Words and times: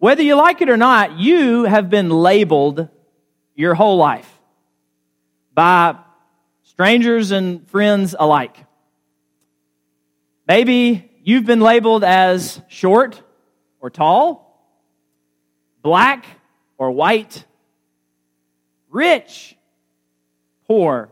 Whether 0.00 0.22
you 0.22 0.34
like 0.34 0.62
it 0.62 0.70
or 0.70 0.78
not, 0.78 1.18
you 1.18 1.64
have 1.64 1.90
been 1.90 2.08
labeled 2.08 2.88
your 3.54 3.74
whole 3.74 3.98
life 3.98 4.40
by 5.52 5.98
strangers 6.62 7.32
and 7.32 7.68
friends 7.68 8.16
alike. 8.18 8.56
Maybe 10.48 11.10
you've 11.22 11.44
been 11.44 11.60
labeled 11.60 12.02
as 12.02 12.62
short 12.68 13.22
or 13.78 13.90
tall, 13.90 14.74
black 15.82 16.24
or 16.78 16.90
white, 16.92 17.44
rich, 18.88 19.54
poor, 20.66 21.10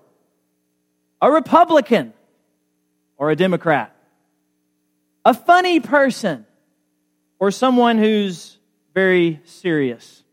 a 1.20 1.30
Republican 1.30 2.14
or 3.18 3.30
a 3.30 3.36
Democrat, 3.36 3.95
a 5.27 5.34
funny 5.34 5.79
person 5.79 6.46
or 7.39 7.50
someone 7.50 7.98
who's 7.98 8.57
very 8.99 9.41
serious. 9.45 10.25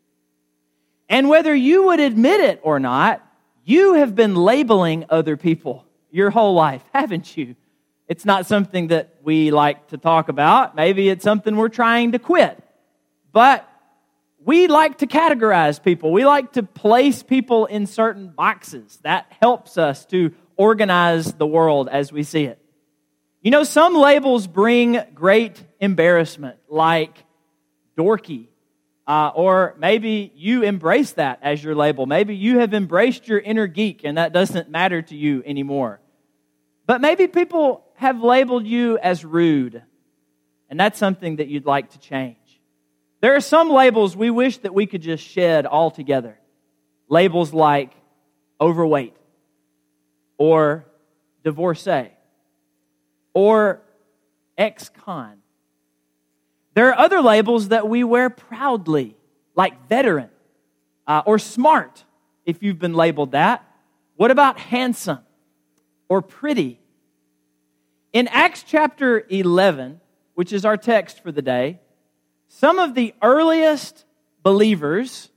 And 1.08 1.30
whether 1.30 1.54
you 1.54 1.84
would 1.84 2.00
admit 2.00 2.40
it 2.40 2.60
or 2.64 2.80
not, 2.80 3.22
you 3.64 3.94
have 3.94 4.16
been 4.16 4.36
labeling 4.36 5.06
other 5.08 5.38
people 5.38 5.86
your 6.10 6.32
whole 6.32 6.56
life, 6.56 6.84
haven't 6.92 7.38
you? 7.38 7.56
It's 8.08 8.26
not 8.26 8.48
something 8.48 8.88
that 8.88 9.14
we 9.24 9.52
like 9.52 9.90
to 9.90 9.98
talk 10.00 10.30
about. 10.30 10.76
Maybe 10.76 11.10
it's 11.10 11.24
something 11.24 11.56
we're 11.56 11.70
trying 11.70 12.14
to 12.14 12.20
quit. 12.20 12.58
But 13.32 13.70
we 14.44 14.66
like 14.66 14.98
to 15.00 15.08
categorize 15.08 15.78
people. 15.82 16.12
We 16.12 16.26
like 16.26 16.54
to 16.54 16.64
place 16.64 17.22
people 17.22 17.68
in 17.68 17.86
certain 17.86 18.30
boxes. 18.30 19.00
That 19.04 19.32
helps 19.42 19.78
us 19.78 20.06
to 20.08 20.34
organize 20.58 21.34
the 21.34 21.46
world 21.46 21.88
as 21.88 22.12
we 22.12 22.24
see 22.24 22.46
it. 22.46 22.60
You 23.44 23.52
know, 23.52 23.64
some 23.64 23.94
labels 23.94 24.48
bring 24.48 25.00
great 25.14 25.64
embarrassment, 25.80 26.58
like 26.68 27.24
dorky 27.96 28.48
uh, 29.08 29.32
or 29.36 29.76
maybe 29.78 30.32
you 30.36 30.64
embrace 30.64 31.12
that 31.14 31.40
as 31.42 31.64
your 31.64 31.76
label. 31.76 32.06
Maybe 32.06 32.36
you 32.36 32.60
have 32.60 32.74
embraced 32.74 33.28
your 33.28 33.40
inner 33.40 33.68
geek 33.68 34.04
and 34.04 34.18
that 34.18 34.34
doesn't 34.34 34.70
matter 34.70 35.02
to 35.04 35.16
you 35.16 35.44
anymore. 35.46 36.00
But 36.88 37.02
maybe 37.02 37.28
people 37.28 37.84
have 37.96 38.22
labeled 38.22 38.66
you 38.66 38.98
as 38.98 39.26
rude, 39.26 39.82
and 40.70 40.80
that's 40.80 41.00
something 41.00 41.38
that 41.38 41.48
you'd 41.48 41.66
like 41.66 41.92
to 41.92 42.00
change. 42.00 42.38
There 43.22 43.36
are 43.36 43.42
some 43.42 43.70
labels 43.70 44.16
we 44.16 44.30
wish 44.30 44.58
that 44.60 44.74
we 44.74 44.86
could 44.86 45.02
just 45.02 45.24
shed 45.24 45.66
altogether. 45.66 46.38
Labels 47.10 47.54
like 47.54 47.94
overweight, 48.60 49.16
or 50.38 50.86
divorcee, 51.44 52.12
or 53.34 53.82
ex 54.58 54.90
con, 54.90 55.38
there 56.76 56.90
are 56.90 57.00
other 57.00 57.22
labels 57.22 57.70
that 57.70 57.88
we 57.88 58.04
wear 58.04 58.30
proudly, 58.30 59.16
like 59.56 59.88
veteran 59.88 60.30
uh, 61.08 61.24
or 61.26 61.40
smart, 61.40 62.04
if 62.46 62.62
you've 62.62 62.80
been 62.80 62.94
labeled 62.94 63.32
that. 63.32 63.66
What 64.18 64.30
about 64.30 64.60
handsome 64.60 65.20
or 66.10 66.22
pretty? 66.22 66.80
In 68.12 68.28
Acts 68.28 68.64
chapter 68.64 69.26
11, 69.30 70.02
which 70.34 70.52
is 70.52 70.66
our 70.66 70.76
text 70.76 71.24
for 71.24 71.32
the 71.32 71.42
day, 71.42 71.80
some 72.50 72.78
of 72.78 72.94
the 72.94 73.14
earliest 73.22 74.06
believers, 74.44 75.30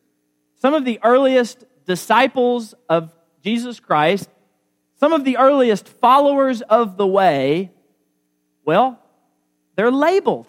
some 0.56 0.74
of 0.74 0.84
the 0.84 0.98
earliest 1.04 1.64
disciples 1.86 2.74
of 2.88 3.14
Jesus 3.44 3.78
Christ, 3.78 4.28
some 4.98 5.12
of 5.12 5.24
the 5.24 5.36
earliest 5.36 5.88
followers 5.88 6.62
of 6.62 6.96
the 6.96 7.06
way, 7.06 7.70
well, 8.64 9.00
they're 9.76 9.92
labeled. 9.92 10.46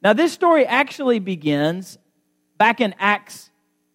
Now, 0.00 0.12
this 0.12 0.32
story 0.32 0.64
actually 0.64 1.18
begins 1.18 1.98
back 2.56 2.80
in 2.80 2.94
Acts 2.98 3.50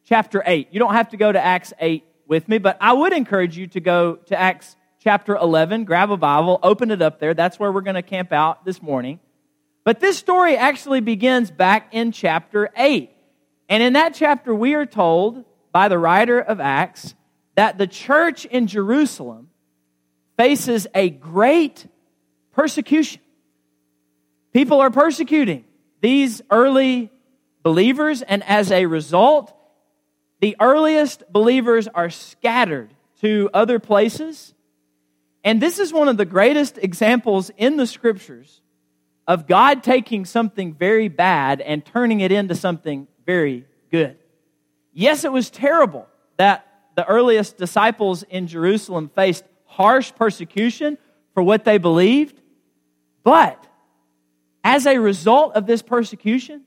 chapter 0.05 0.43
8. 0.45 0.67
You 0.71 0.79
don't 0.79 0.93
have 0.93 1.09
to 1.09 1.17
go 1.17 1.31
to 1.31 1.43
Acts 1.43 1.71
8 1.79 2.03
with 2.27 2.49
me, 2.49 2.57
but 2.57 2.77
I 2.81 2.91
would 2.91 3.13
encourage 3.13 3.57
you 3.57 3.67
to 3.67 3.79
go 3.79 4.15
to 4.15 4.39
Acts 4.39 4.75
chapter 4.99 5.35
11, 5.35 5.85
grab 5.85 6.11
a 6.11 6.17
Bible, 6.17 6.59
open 6.61 6.91
it 6.91 7.01
up 7.01 7.19
there. 7.19 7.33
That's 7.33 7.57
where 7.57 7.71
we're 7.71 7.81
going 7.81 7.95
to 7.95 8.01
camp 8.01 8.33
out 8.33 8.65
this 8.65 8.81
morning. 8.81 9.19
But 9.85 10.01
this 10.01 10.17
story 10.17 10.57
actually 10.57 10.99
begins 10.99 11.51
back 11.51 11.93
in 11.93 12.11
chapter 12.11 12.69
8. 12.75 13.09
And 13.69 13.81
in 13.81 13.93
that 13.93 14.13
chapter, 14.13 14.53
we 14.53 14.73
are 14.73 14.85
told 14.85 15.45
by 15.71 15.87
the 15.87 15.97
writer 15.97 16.39
of 16.39 16.59
Acts 16.59 17.15
that 17.55 17.77
the 17.77 17.87
church 17.87 18.45
in 18.45 18.67
Jerusalem 18.67 19.49
faces 20.37 20.85
a 20.93 21.09
great 21.09 21.87
persecution. 22.51 23.21
People 24.51 24.81
are 24.81 24.89
persecuting 24.89 25.63
these 26.03 26.41
early 26.51 27.09
believers, 27.63 28.21
and 28.21 28.43
as 28.43 28.73
a 28.73 28.85
result, 28.85 29.55
the 30.41 30.57
earliest 30.59 31.23
believers 31.31 31.87
are 31.87 32.09
scattered 32.09 32.93
to 33.21 33.49
other 33.53 33.79
places. 33.79 34.53
And 35.45 35.61
this 35.61 35.79
is 35.79 35.93
one 35.93 36.09
of 36.09 36.17
the 36.17 36.25
greatest 36.25 36.77
examples 36.77 37.51
in 37.55 37.77
the 37.77 37.87
scriptures 37.87 38.59
of 39.25 39.47
God 39.47 39.81
taking 39.81 40.25
something 40.25 40.73
very 40.73 41.07
bad 41.07 41.61
and 41.61 41.85
turning 41.85 42.19
it 42.19 42.33
into 42.33 42.53
something 42.53 43.07
very 43.25 43.65
good. 43.89 44.17
Yes, 44.91 45.23
it 45.23 45.31
was 45.31 45.49
terrible 45.49 46.05
that 46.35 46.67
the 46.97 47.05
earliest 47.05 47.55
disciples 47.55 48.23
in 48.23 48.47
Jerusalem 48.47 49.09
faced 49.15 49.45
harsh 49.63 50.11
persecution 50.13 50.97
for 51.33 51.41
what 51.41 51.63
they 51.63 51.77
believed, 51.77 52.41
but 53.23 53.65
as 54.63 54.85
a 54.85 54.97
result 54.97 55.55
of 55.55 55.65
this 55.65 55.81
persecution, 55.81 56.63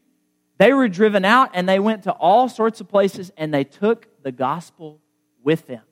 they 0.59 0.73
were 0.73 0.89
driven 0.89 1.25
out 1.25 1.51
and 1.55 1.69
they 1.69 1.79
went 1.79 2.05
to 2.05 2.13
all 2.13 2.49
sorts 2.49 2.81
of 2.81 2.89
places 2.89 3.31
and 3.37 3.53
they 3.53 3.65
took 3.65 4.09
the 4.23 4.33
gospel 4.33 5.01
with 5.43 5.67
them. 5.67 5.83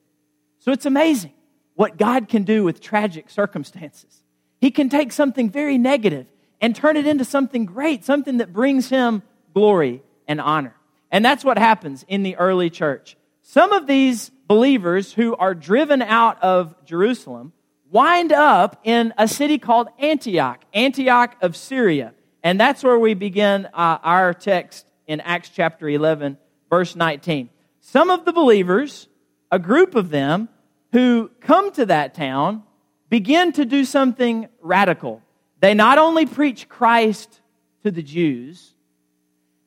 So 0.58 0.72
it's 0.72 0.86
amazing 0.86 1.32
what 1.74 1.96
God 1.98 2.28
can 2.28 2.44
do 2.44 2.64
with 2.64 2.80
tragic 2.80 3.28
circumstances. 3.28 4.22
He 4.60 4.70
can 4.70 4.88
take 4.88 5.12
something 5.12 5.50
very 5.50 5.76
negative 5.76 6.26
and 6.60 6.74
turn 6.74 6.96
it 6.96 7.06
into 7.06 7.24
something 7.24 7.66
great, 7.66 8.04
something 8.04 8.38
that 8.38 8.52
brings 8.52 8.88
him 8.88 9.22
glory 9.52 10.02
and 10.26 10.40
honor. 10.40 10.74
And 11.10 11.24
that's 11.24 11.44
what 11.44 11.58
happens 11.58 12.04
in 12.08 12.22
the 12.22 12.36
early 12.36 12.70
church. 12.70 13.16
Some 13.42 13.72
of 13.72 13.86
these 13.86 14.30
believers 14.48 15.12
who 15.12 15.36
are 15.36 15.54
driven 15.54 16.00
out 16.00 16.42
of 16.42 16.74
Jerusalem 16.84 17.52
wind 17.94 18.32
up 18.32 18.80
in 18.82 19.14
a 19.16 19.28
city 19.28 19.56
called 19.56 19.86
Antioch, 20.00 20.64
Antioch 20.74 21.36
of 21.40 21.56
Syria. 21.56 22.12
And 22.42 22.58
that's 22.58 22.82
where 22.82 22.98
we 22.98 23.14
begin 23.14 23.66
uh, 23.66 23.98
our 24.02 24.34
text 24.34 24.84
in 25.06 25.20
Acts 25.20 25.48
chapter 25.48 25.88
11, 25.88 26.36
verse 26.68 26.96
19. 26.96 27.50
Some 27.80 28.10
of 28.10 28.24
the 28.24 28.32
believers, 28.32 29.06
a 29.52 29.60
group 29.60 29.94
of 29.94 30.10
them, 30.10 30.48
who 30.90 31.30
come 31.40 31.70
to 31.74 31.86
that 31.86 32.14
town, 32.14 32.64
begin 33.10 33.52
to 33.52 33.64
do 33.64 33.84
something 33.84 34.48
radical. 34.60 35.22
They 35.60 35.72
not 35.72 35.98
only 35.98 36.26
preach 36.26 36.68
Christ 36.68 37.40
to 37.84 37.92
the 37.92 38.02
Jews, 38.02 38.72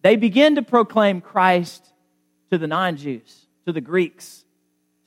they 0.01 0.17
begin 0.17 0.55
to 0.55 0.61
proclaim 0.61 1.21
Christ 1.21 1.93
to 2.51 2.57
the 2.57 2.67
non 2.67 2.97
Jews, 2.97 3.47
to 3.65 3.71
the 3.71 3.81
Greeks, 3.81 4.43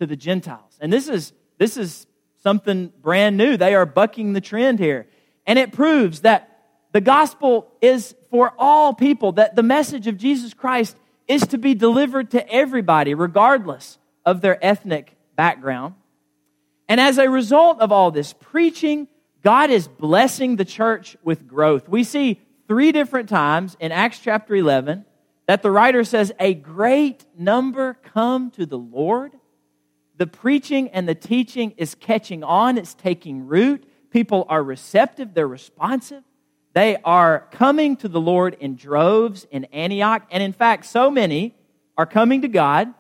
to 0.01 0.07
the 0.07 0.17
Gentiles. 0.17 0.79
And 0.81 0.91
this 0.91 1.07
is, 1.07 1.35
this 1.59 1.77
is 1.77 2.07
something 2.43 2.93
brand 3.01 3.37
new. 3.37 3.57
They 3.57 3.75
are 3.75 3.87
bucking 3.87 4.33
the 4.33 4.41
trend 4.41 4.79
here. 4.79 5.07
And 5.47 5.59
it 5.59 5.73
proves 5.73 6.21
that 6.21 6.47
the 6.93 7.01
gospel 7.01 7.71
is 7.81 8.15
for 8.31 8.53
all 8.59 8.95
people, 8.95 9.33
that 9.33 9.57
the 9.57 9.63
message 9.63 10.07
of 10.07 10.17
Jesus 10.17 10.55
Christ 10.55 10.97
is 11.29 11.47
to 11.49 11.59
be 11.59 11.75
delivered 11.75 12.31
to 12.33 12.53
everybody, 12.53 13.15
regardless 13.15 13.99
of 14.25 14.41
their 14.41 14.65
ethnic 14.65 15.17
background. 15.37 15.95
And 16.89 17.01
as 17.01 17.19
a 17.19 17.31
result 17.31 17.81
of 17.81 17.93
all 17.93 18.11
this 18.11 18.33
preaching, 18.33 19.07
God 19.43 19.71
is 19.71 19.87
blessing 19.87 20.57
the 20.57 20.65
church 20.65 21.17
with 21.23 21.47
growth. 21.47 21.89
We 21.89 22.05
see 22.05 22.41
three 22.67 22.93
different 22.93 23.29
times 23.29 23.77
in 23.81 23.93
Acts 23.93 24.19
chapter 24.19 24.55
11 24.55 25.05
that 25.47 25.63
the 25.63 25.71
writer 25.71 26.05
says, 26.05 26.33
A 26.39 26.55
great 26.55 27.25
number 27.39 27.95
come 27.95 28.51
to 28.53 28.67
the 28.67 28.79
Lord 28.79 29.33
the 30.21 30.27
preaching 30.27 30.91
and 30.91 31.09
the 31.09 31.15
teaching 31.15 31.73
is 31.79 31.95
catching 31.95 32.45
on, 32.45 32.77
it's 32.77 32.93
taking 32.93 33.47
root. 33.47 33.83
People 34.11 34.45
are 34.51 34.63
receptive, 34.63 35.33
they're 35.33 35.49
responsive. 35.49 36.23
They 36.75 36.99
are 37.07 37.49
coming 37.53 37.97
to 37.97 38.09
the 38.09 38.21
Lord 38.21 38.55
in 38.61 38.77
droves 38.77 39.47
in 39.51 39.65
Antioch. 39.73 40.27
And 40.31 40.43
in 40.43 40.53
fact, 40.53 40.85
so 40.85 41.11
many 41.11 41.55
are 41.97 42.05
coming 42.05 42.43
to 42.43 42.49
God 42.49 42.93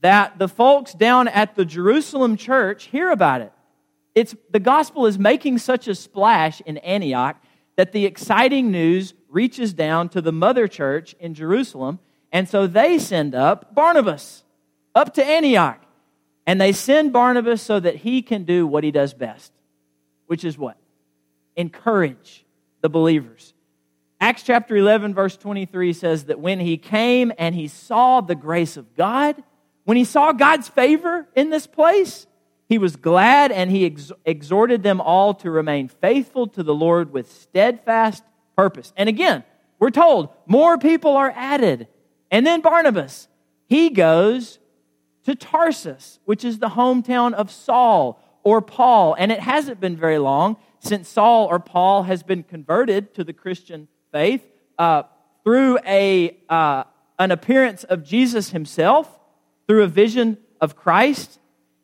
that 0.00 0.36
the 0.36 0.48
folks 0.48 0.94
down 0.94 1.28
at 1.28 1.54
the 1.54 1.64
Jerusalem 1.64 2.36
church 2.36 2.86
hear 2.86 3.12
about 3.12 3.42
it. 3.42 3.52
It's, 4.16 4.34
the 4.50 4.58
gospel 4.58 5.06
is 5.06 5.16
making 5.16 5.58
such 5.58 5.86
a 5.86 5.94
splash 5.94 6.60
in 6.62 6.78
Antioch 6.78 7.36
that 7.76 7.92
the 7.92 8.04
exciting 8.04 8.72
news 8.72 9.14
reaches 9.28 9.72
down 9.72 10.08
to 10.08 10.20
the 10.20 10.32
mother 10.32 10.66
church 10.66 11.14
in 11.20 11.34
Jerusalem. 11.34 12.00
And 12.32 12.48
so 12.48 12.66
they 12.66 12.98
send 12.98 13.32
up 13.36 13.76
Barnabas 13.76 14.42
up 14.92 15.14
to 15.14 15.24
Antioch. 15.24 15.86
And 16.50 16.60
they 16.60 16.72
send 16.72 17.12
Barnabas 17.12 17.62
so 17.62 17.78
that 17.78 17.94
he 17.94 18.22
can 18.22 18.42
do 18.42 18.66
what 18.66 18.82
he 18.82 18.90
does 18.90 19.14
best, 19.14 19.52
which 20.26 20.44
is 20.44 20.58
what? 20.58 20.76
Encourage 21.54 22.44
the 22.80 22.88
believers. 22.88 23.54
Acts 24.20 24.42
chapter 24.42 24.74
11, 24.76 25.14
verse 25.14 25.36
23 25.36 25.92
says 25.92 26.24
that 26.24 26.40
when 26.40 26.58
he 26.58 26.76
came 26.76 27.32
and 27.38 27.54
he 27.54 27.68
saw 27.68 28.20
the 28.20 28.34
grace 28.34 28.76
of 28.76 28.96
God, 28.96 29.40
when 29.84 29.96
he 29.96 30.02
saw 30.02 30.32
God's 30.32 30.68
favor 30.68 31.28
in 31.36 31.50
this 31.50 31.68
place, 31.68 32.26
he 32.68 32.78
was 32.78 32.96
glad 32.96 33.52
and 33.52 33.70
he 33.70 33.86
ex- 33.86 34.10
exhorted 34.24 34.82
them 34.82 35.00
all 35.00 35.34
to 35.34 35.52
remain 35.52 35.86
faithful 35.86 36.48
to 36.48 36.64
the 36.64 36.74
Lord 36.74 37.12
with 37.12 37.30
steadfast 37.30 38.24
purpose. 38.56 38.92
And 38.96 39.08
again, 39.08 39.44
we're 39.78 39.90
told 39.90 40.30
more 40.48 40.78
people 40.78 41.16
are 41.16 41.32
added. 41.32 41.86
And 42.28 42.44
then 42.44 42.60
Barnabas, 42.60 43.28
he 43.68 43.90
goes 43.90 44.58
to 45.24 45.34
Tarsus, 45.34 46.18
which 46.24 46.44
is 46.44 46.58
the 46.58 46.70
hometown 46.70 47.32
of 47.32 47.50
Saul 47.50 48.20
or 48.42 48.60
Paul. 48.60 49.14
And 49.18 49.30
it 49.30 49.40
hasn't 49.40 49.80
been 49.80 49.96
very 49.96 50.18
long 50.18 50.56
since 50.80 51.08
Saul 51.08 51.46
or 51.46 51.58
Paul 51.58 52.04
has 52.04 52.22
been 52.22 52.42
converted 52.42 53.14
to 53.14 53.24
the 53.24 53.32
Christian 53.32 53.88
faith 54.12 54.42
uh, 54.78 55.02
through 55.44 55.78
a, 55.86 56.36
uh, 56.48 56.84
an 57.18 57.30
appearance 57.30 57.84
of 57.84 58.02
Jesus 58.02 58.50
himself, 58.50 59.18
through 59.66 59.82
a 59.82 59.88
vision 59.88 60.38
of 60.60 60.76
Christ. 60.76 61.38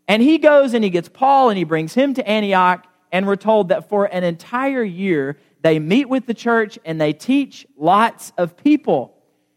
And 0.08 0.22
he 0.22 0.38
goes 0.38 0.74
and 0.74 0.82
he 0.82 0.90
gets 0.90 1.08
Paul 1.08 1.50
and 1.50 1.58
he 1.58 1.64
brings 1.64 1.94
him 1.94 2.14
to 2.14 2.26
Antioch. 2.26 2.86
And 3.12 3.26
we're 3.26 3.36
told 3.36 3.68
that 3.68 3.88
for 3.88 4.06
an 4.06 4.24
entire 4.24 4.82
year, 4.82 5.38
they 5.62 5.78
meet 5.78 6.08
with 6.08 6.26
the 6.26 6.34
church 6.34 6.78
and 6.84 7.00
they 7.00 7.12
teach 7.12 7.66
lots 7.76 8.32
of 8.36 8.56
people. 8.56 9.14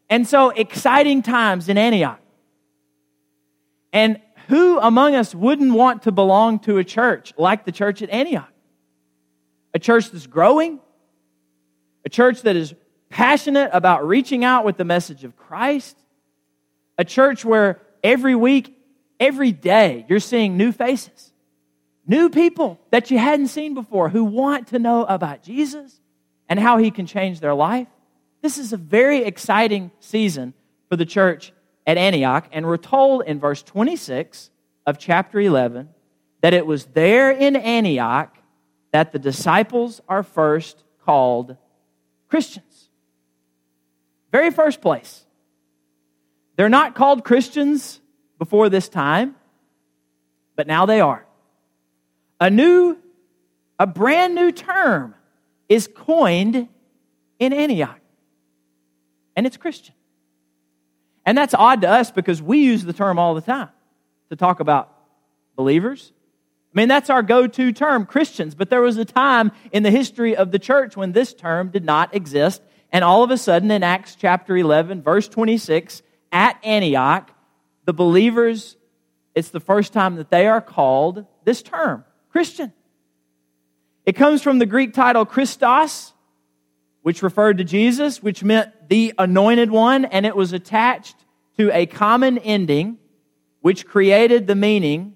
And 0.10 0.28
so, 0.28 0.50
exciting 0.50 1.22
times 1.22 1.70
in 1.70 1.78
Antioch. 1.78 2.19
And 3.92 4.20
who 4.48 4.80
among 4.80 5.16
us 5.16 5.34
wouldn't 5.34 5.74
want 5.74 6.04
to 6.04 6.12
belong 6.12 6.60
to 6.60 6.78
a 6.78 6.84
church 6.84 7.34
like 7.38 7.66
the 7.66 7.72
church 7.72 8.02
at 8.02 8.10
Antioch? 8.10 8.52
A 9.74 9.80
church 9.80 10.12
that's 10.12 10.28
growing, 10.28 10.80
a 12.06 12.10
church 12.10 12.42
that 12.42 12.56
is 12.56 12.74
passionate 13.10 13.70
about 13.74 14.08
reaching 14.08 14.44
out 14.44 14.66
with 14.66 14.78
the 14.78 14.86
message 14.86 15.24
of 15.24 15.36
Christ, 15.36 15.98
a 16.98 17.06
church 17.06 17.46
where 17.46 17.82
every 18.04 18.36
week, 18.36 18.76
every 19.20 19.52
day, 19.52 20.06
you're 20.10 20.20
seeing 20.20 20.58
new 20.58 20.72
faces, 20.72 21.32
new 22.08 22.30
people 22.30 22.80
that 22.92 23.12
you 23.12 23.18
hadn't 23.18 23.48
seen 23.48 23.74
before 23.74 24.10
who 24.10 24.24
want 24.24 24.68
to 24.68 24.80
know 24.80 25.06
about 25.06 25.44
Jesus 25.44 26.00
and 26.48 26.60
how 26.60 26.78
he 26.78 26.90
can 26.90 27.06
change 27.06 27.40
their 27.40 27.54
life. 27.54 27.88
This 28.42 28.58
is 28.58 28.74
a 28.74 28.78
very 28.78 29.24
exciting 29.24 29.92
season 30.00 30.54
for 30.90 30.96
the 30.96 31.06
church 31.06 31.52
at 31.86 31.98
Antioch, 31.98 32.48
and 32.52 32.66
we're 32.66 32.78
told 32.78 33.24
in 33.24 33.40
verse 33.40 33.64
26 33.64 34.50
of 34.86 34.98
chapter 34.98 35.40
11 35.40 35.90
that 36.42 36.54
it 36.54 36.66
was 36.66 36.86
there 36.86 37.32
in 37.32 37.56
Antioch 37.56 38.36
that 38.92 39.12
the 39.12 39.20
disciples 39.20 40.02
are 40.08 40.24
first 40.24 40.84
called 41.06 41.58
Christians. 42.28 42.90
Very 44.32 44.52
first 44.52 44.82
place. 44.82 45.26
They're 46.56 46.70
not 46.70 46.96
called 46.96 47.24
Christians 47.24 48.00
before 48.38 48.70
this 48.70 48.90
time, 48.90 49.36
but 50.56 50.68
now 50.68 50.86
they 50.86 51.02
are. 51.02 51.26
A 52.40 52.50
new, 52.50 52.98
a 53.78 53.88
brand 53.88 54.36
new 54.36 54.52
term 54.52 55.16
is 55.68 55.88
coined 55.88 56.68
in 57.40 57.54
Antioch, 57.54 58.00
and 59.36 59.48
it's 59.48 59.58
Christian. 59.58 59.96
And 61.30 61.38
that's 61.38 61.54
odd 61.54 61.82
to 61.82 61.90
us 61.90 62.10
because 62.10 62.42
we 62.42 62.60
use 62.60 62.84
the 62.84 62.94
term 62.94 63.20
all 63.20 63.36
the 63.36 63.42
time 63.42 63.70
to 64.30 64.36
talk 64.36 64.60
about 64.60 64.92
believers 65.56 66.12
I 66.74 66.80
mean, 66.80 66.88
that's 66.88 67.10
our 67.10 67.24
go 67.24 67.48
to 67.48 67.72
term, 67.72 68.06
Christians. 68.06 68.54
But 68.54 68.70
there 68.70 68.82
was 68.82 68.98
a 68.98 69.06
time 69.06 69.52
in 69.72 69.82
the 69.82 69.90
history 69.90 70.36
of 70.36 70.52
the 70.52 70.60
church 70.60 70.96
when 70.96 71.14
this 71.14 71.34
term 71.34 71.70
did 71.70 71.84
not 71.84 72.14
exist. 72.14 72.62
And 72.92 73.04
all 73.04 73.24
of 73.24 73.32
a 73.32 73.38
sudden, 73.38 73.72
in 73.72 73.82
Acts 73.82 74.16
chapter 74.16 74.56
11, 74.56 75.02
verse 75.02 75.28
26, 75.28 76.04
at 76.32 76.64
Antioch, 76.64 77.32
the 77.86 77.94
believers, 77.94 78.78
it's 79.34 79.50
the 79.50 79.60
first 79.60 79.94
time 79.94 80.16
that 80.16 80.30
they 80.30 80.46
are 80.46 80.62
called 80.62 81.26
this 81.44 81.64
term, 81.64 82.06
Christian. 82.32 82.72
It 84.06 84.14
comes 84.14 84.44
from 84.44 84.60
the 84.60 84.66
Greek 84.68 84.94
title 84.94 85.26
Christos, 85.26 86.14
which 87.02 87.24
referred 87.24 87.58
to 87.58 87.64
Jesus, 87.64 88.22
which 88.22 88.44
meant 88.44 88.72
the 88.90 89.14
anointed 89.18 89.72
one, 89.72 90.06
and 90.06 90.26
it 90.26 90.36
was 90.36 90.54
attached 90.54 91.16
to 91.58 91.72
a 91.72 91.86
common 91.86 92.38
ending, 92.40 92.98
which 93.62 93.86
created 93.86 94.48
the 94.48 94.56
meaning 94.56 95.16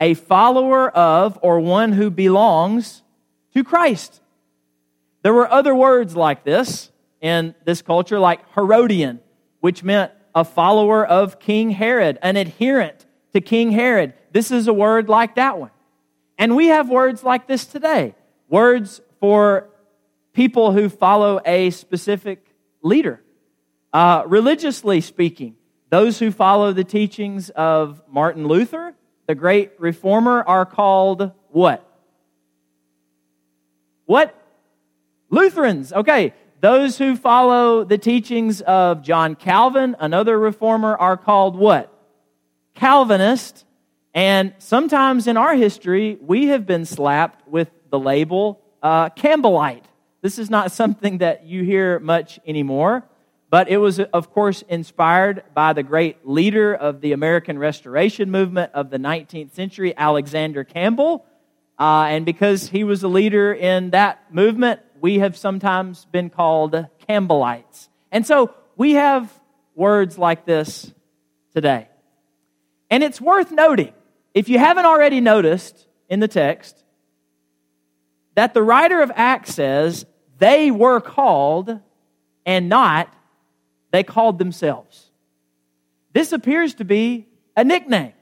a 0.00 0.14
follower 0.14 0.90
of 0.90 1.38
or 1.42 1.60
one 1.60 1.92
who 1.92 2.10
belongs 2.10 3.02
to 3.54 3.64
Christ. 3.64 4.20
There 5.22 5.32
were 5.32 5.50
other 5.50 5.74
words 5.74 6.14
like 6.14 6.44
this 6.44 6.90
in 7.20 7.54
this 7.64 7.82
culture, 7.82 8.18
like 8.18 8.40
Herodian, 8.54 9.20
which 9.60 9.82
meant 9.82 10.12
a 10.34 10.44
follower 10.44 11.04
of 11.04 11.40
King 11.40 11.70
Herod, 11.70 12.18
an 12.22 12.36
adherent 12.36 13.06
to 13.32 13.40
King 13.40 13.72
Herod. 13.72 14.12
This 14.32 14.50
is 14.50 14.68
a 14.68 14.72
word 14.72 15.08
like 15.08 15.36
that 15.36 15.58
one. 15.58 15.70
And 16.38 16.54
we 16.54 16.66
have 16.66 16.90
words 16.90 17.24
like 17.24 17.46
this 17.46 17.64
today 17.64 18.14
words 18.48 19.00
for 19.18 19.68
people 20.36 20.70
who 20.70 20.90
follow 20.90 21.40
a 21.46 21.70
specific 21.70 22.46
leader. 22.82 23.22
Uh, 23.90 24.22
religiously 24.26 25.00
speaking, 25.00 25.56
those 25.88 26.18
who 26.18 26.30
follow 26.30 26.74
the 26.74 26.84
teachings 26.84 27.48
of 27.48 28.02
Martin 28.06 28.46
Luther, 28.46 28.94
the 29.26 29.34
great 29.34 29.72
reformer, 29.78 30.44
are 30.46 30.66
called 30.66 31.32
what? 31.48 31.82
What? 34.04 34.34
Lutherans. 35.30 35.94
Okay. 35.94 36.34
Those 36.60 36.98
who 36.98 37.16
follow 37.16 37.84
the 37.84 37.98
teachings 37.98 38.60
of 38.60 39.02
John 39.02 39.36
Calvin, 39.36 39.96
another 39.98 40.38
reformer, 40.38 40.94
are 40.96 41.16
called 41.16 41.56
what? 41.56 41.90
Calvinist. 42.74 43.64
And 44.12 44.52
sometimes 44.58 45.28
in 45.28 45.38
our 45.38 45.54
history, 45.54 46.18
we 46.20 46.48
have 46.48 46.66
been 46.66 46.84
slapped 46.84 47.48
with 47.48 47.70
the 47.88 47.98
label 47.98 48.60
uh, 48.82 49.08
Campbellite. 49.10 49.84
This 50.26 50.40
is 50.40 50.50
not 50.50 50.72
something 50.72 51.18
that 51.18 51.46
you 51.46 51.62
hear 51.62 52.00
much 52.00 52.40
anymore. 52.44 53.04
But 53.48 53.68
it 53.68 53.76
was, 53.76 54.00
of 54.00 54.32
course, 54.32 54.62
inspired 54.62 55.44
by 55.54 55.72
the 55.72 55.84
great 55.84 56.26
leader 56.26 56.74
of 56.74 57.00
the 57.00 57.12
American 57.12 57.60
Restoration 57.60 58.32
movement 58.32 58.72
of 58.74 58.90
the 58.90 58.98
19th 58.98 59.52
century, 59.54 59.94
Alexander 59.96 60.64
Campbell. 60.64 61.24
Uh, 61.78 62.06
and 62.08 62.26
because 62.26 62.68
he 62.70 62.82
was 62.82 63.04
a 63.04 63.06
leader 63.06 63.52
in 63.52 63.90
that 63.90 64.34
movement, 64.34 64.80
we 65.00 65.20
have 65.20 65.36
sometimes 65.36 66.06
been 66.06 66.28
called 66.28 66.72
Campbellites. 67.08 67.88
And 68.10 68.26
so 68.26 68.52
we 68.76 68.94
have 68.94 69.32
words 69.76 70.18
like 70.18 70.44
this 70.44 70.92
today. 71.54 71.86
And 72.90 73.04
it's 73.04 73.20
worth 73.20 73.52
noting, 73.52 73.92
if 74.34 74.48
you 74.48 74.58
haven't 74.58 74.86
already 74.86 75.20
noticed 75.20 75.86
in 76.08 76.18
the 76.18 76.26
text, 76.26 76.82
that 78.34 78.54
the 78.54 78.62
writer 78.64 79.00
of 79.02 79.12
Acts 79.14 79.54
says 79.54 80.04
they 80.38 80.70
were 80.70 81.00
called 81.00 81.80
and 82.44 82.68
not 82.68 83.12
they 83.90 84.02
called 84.02 84.38
themselves. 84.38 85.10
This 86.12 86.32
appears 86.32 86.74
to 86.74 86.84
be 86.84 87.26
a 87.56 87.64
nickname, 87.64 88.12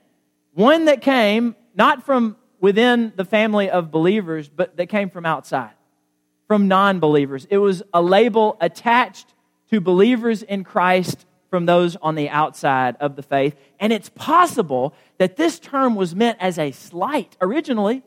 one 0.52 0.84
that 0.86 1.00
came 1.00 1.56
not 1.74 2.04
from 2.04 2.36
within 2.60 3.12
the 3.16 3.24
family 3.24 3.68
of 3.68 3.90
believers, 3.90 4.48
but 4.48 4.76
that 4.76 4.86
came 4.86 5.10
from 5.10 5.26
outside, 5.26 5.74
from 6.46 6.68
non 6.68 7.00
believers. 7.00 7.46
It 7.50 7.58
was 7.58 7.82
a 7.92 8.00
label 8.00 8.56
attached 8.60 9.34
to 9.70 9.80
believers 9.80 10.42
in 10.42 10.64
Christ 10.64 11.26
from 11.50 11.66
those 11.66 11.96
on 11.96 12.14
the 12.14 12.28
outside 12.30 12.96
of 13.00 13.16
the 13.16 13.22
faith. 13.22 13.54
And 13.78 13.92
it's 13.92 14.08
possible 14.08 14.94
that 15.18 15.36
this 15.36 15.58
term 15.58 15.94
was 15.94 16.14
meant 16.14 16.38
as 16.40 16.58
a 16.58 16.72
slight 16.72 17.36
originally, 17.40 18.02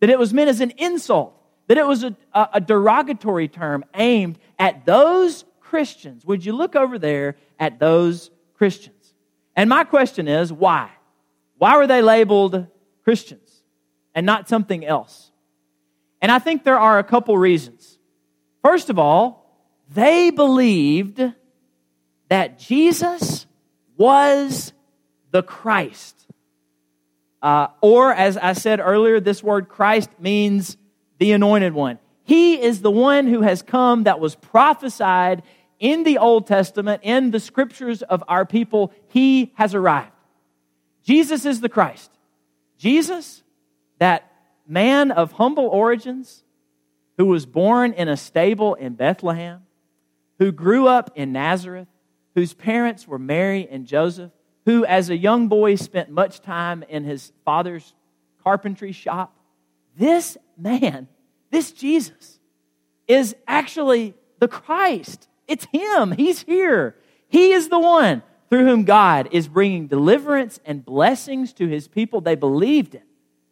that 0.00 0.10
it 0.10 0.18
was 0.18 0.32
meant 0.32 0.50
as 0.50 0.60
an 0.60 0.72
insult, 0.78 1.36
that 1.68 1.78
it 1.78 1.86
was 1.86 2.04
a, 2.04 2.16
a 2.34 2.60
derogatory 2.60 3.48
term 3.48 3.84
aimed 3.94 4.38
at 4.58 4.84
those 4.84 5.44
Christians. 5.60 6.24
Would 6.26 6.44
you 6.44 6.52
look 6.52 6.76
over 6.76 6.98
there 6.98 7.36
at 7.58 7.78
those 7.78 8.30
Christians? 8.54 9.14
And 9.56 9.68
my 9.68 9.84
question 9.84 10.28
is, 10.28 10.52
why? 10.52 10.90
Why 11.58 11.76
were 11.76 11.86
they 11.86 12.02
labeled 12.02 12.66
Christians 13.04 13.62
and 14.14 14.26
not 14.26 14.48
something 14.48 14.84
else? 14.84 15.30
And 16.20 16.30
I 16.30 16.38
think 16.38 16.64
there 16.64 16.78
are 16.78 16.98
a 16.98 17.04
couple 17.04 17.36
reasons. 17.38 17.98
First 18.62 18.90
of 18.90 18.98
all, 18.98 19.42
they 19.94 20.30
believed 20.30 21.22
that 22.28 22.58
Jesus 22.58 23.46
was 23.96 24.72
the 25.30 25.42
Christ. 25.42 26.26
Uh, 27.42 27.68
or, 27.80 28.12
as 28.12 28.36
I 28.36 28.52
said 28.52 28.78
earlier, 28.78 29.20
this 29.20 29.42
word 29.42 29.68
Christ 29.68 30.10
means 30.20 30.76
the 31.22 31.30
anointed 31.30 31.72
one. 31.72 32.00
He 32.24 32.60
is 32.60 32.82
the 32.82 32.90
one 32.90 33.28
who 33.28 33.42
has 33.42 33.62
come 33.62 34.02
that 34.04 34.18
was 34.18 34.34
prophesied 34.34 35.44
in 35.78 36.02
the 36.02 36.18
Old 36.18 36.48
Testament, 36.48 37.02
in 37.04 37.30
the 37.30 37.38
scriptures 37.38 38.02
of 38.02 38.24
our 38.26 38.44
people, 38.44 38.92
he 39.06 39.52
has 39.54 39.72
arrived. 39.72 40.10
Jesus 41.04 41.46
is 41.46 41.60
the 41.60 41.68
Christ. 41.68 42.10
Jesus, 42.76 43.44
that 44.00 44.32
man 44.66 45.12
of 45.12 45.30
humble 45.30 45.68
origins, 45.68 46.42
who 47.18 47.26
was 47.26 47.46
born 47.46 47.92
in 47.92 48.08
a 48.08 48.16
stable 48.16 48.74
in 48.74 48.94
Bethlehem, 48.94 49.60
who 50.40 50.50
grew 50.50 50.88
up 50.88 51.12
in 51.14 51.30
Nazareth, 51.30 51.86
whose 52.34 52.52
parents 52.52 53.06
were 53.06 53.20
Mary 53.20 53.68
and 53.70 53.86
Joseph, 53.86 54.32
who 54.64 54.84
as 54.84 55.08
a 55.08 55.16
young 55.16 55.46
boy 55.46 55.76
spent 55.76 56.10
much 56.10 56.40
time 56.40 56.82
in 56.88 57.04
his 57.04 57.32
father's 57.44 57.94
carpentry 58.42 58.90
shop. 58.90 59.36
This 59.96 60.36
man, 60.58 61.06
this 61.52 61.70
Jesus, 61.70 62.40
is 63.06 63.36
actually 63.46 64.14
the 64.40 64.48
Christ. 64.48 65.28
It's 65.46 65.66
him. 65.66 66.10
He's 66.10 66.42
here. 66.42 66.96
He 67.28 67.52
is 67.52 67.68
the 67.68 67.78
one 67.78 68.22
through 68.50 68.64
whom 68.64 68.84
God 68.84 69.28
is 69.32 69.48
bringing 69.48 69.86
deliverance 69.86 70.58
and 70.64 70.84
blessings 70.84 71.52
to 71.54 71.68
his 71.68 71.88
people. 71.88 72.20
They 72.20 72.34
believed 72.34 72.94
it. 72.94 73.04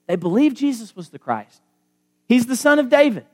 They 0.07 0.17
believed 0.17 0.57
Jesus 0.57 0.97
was 0.97 1.11
the 1.11 1.19
Christ. 1.19 1.63
He's 2.27 2.47
the 2.47 2.57
son 2.57 2.79
of 2.79 2.89
David. 2.89 3.27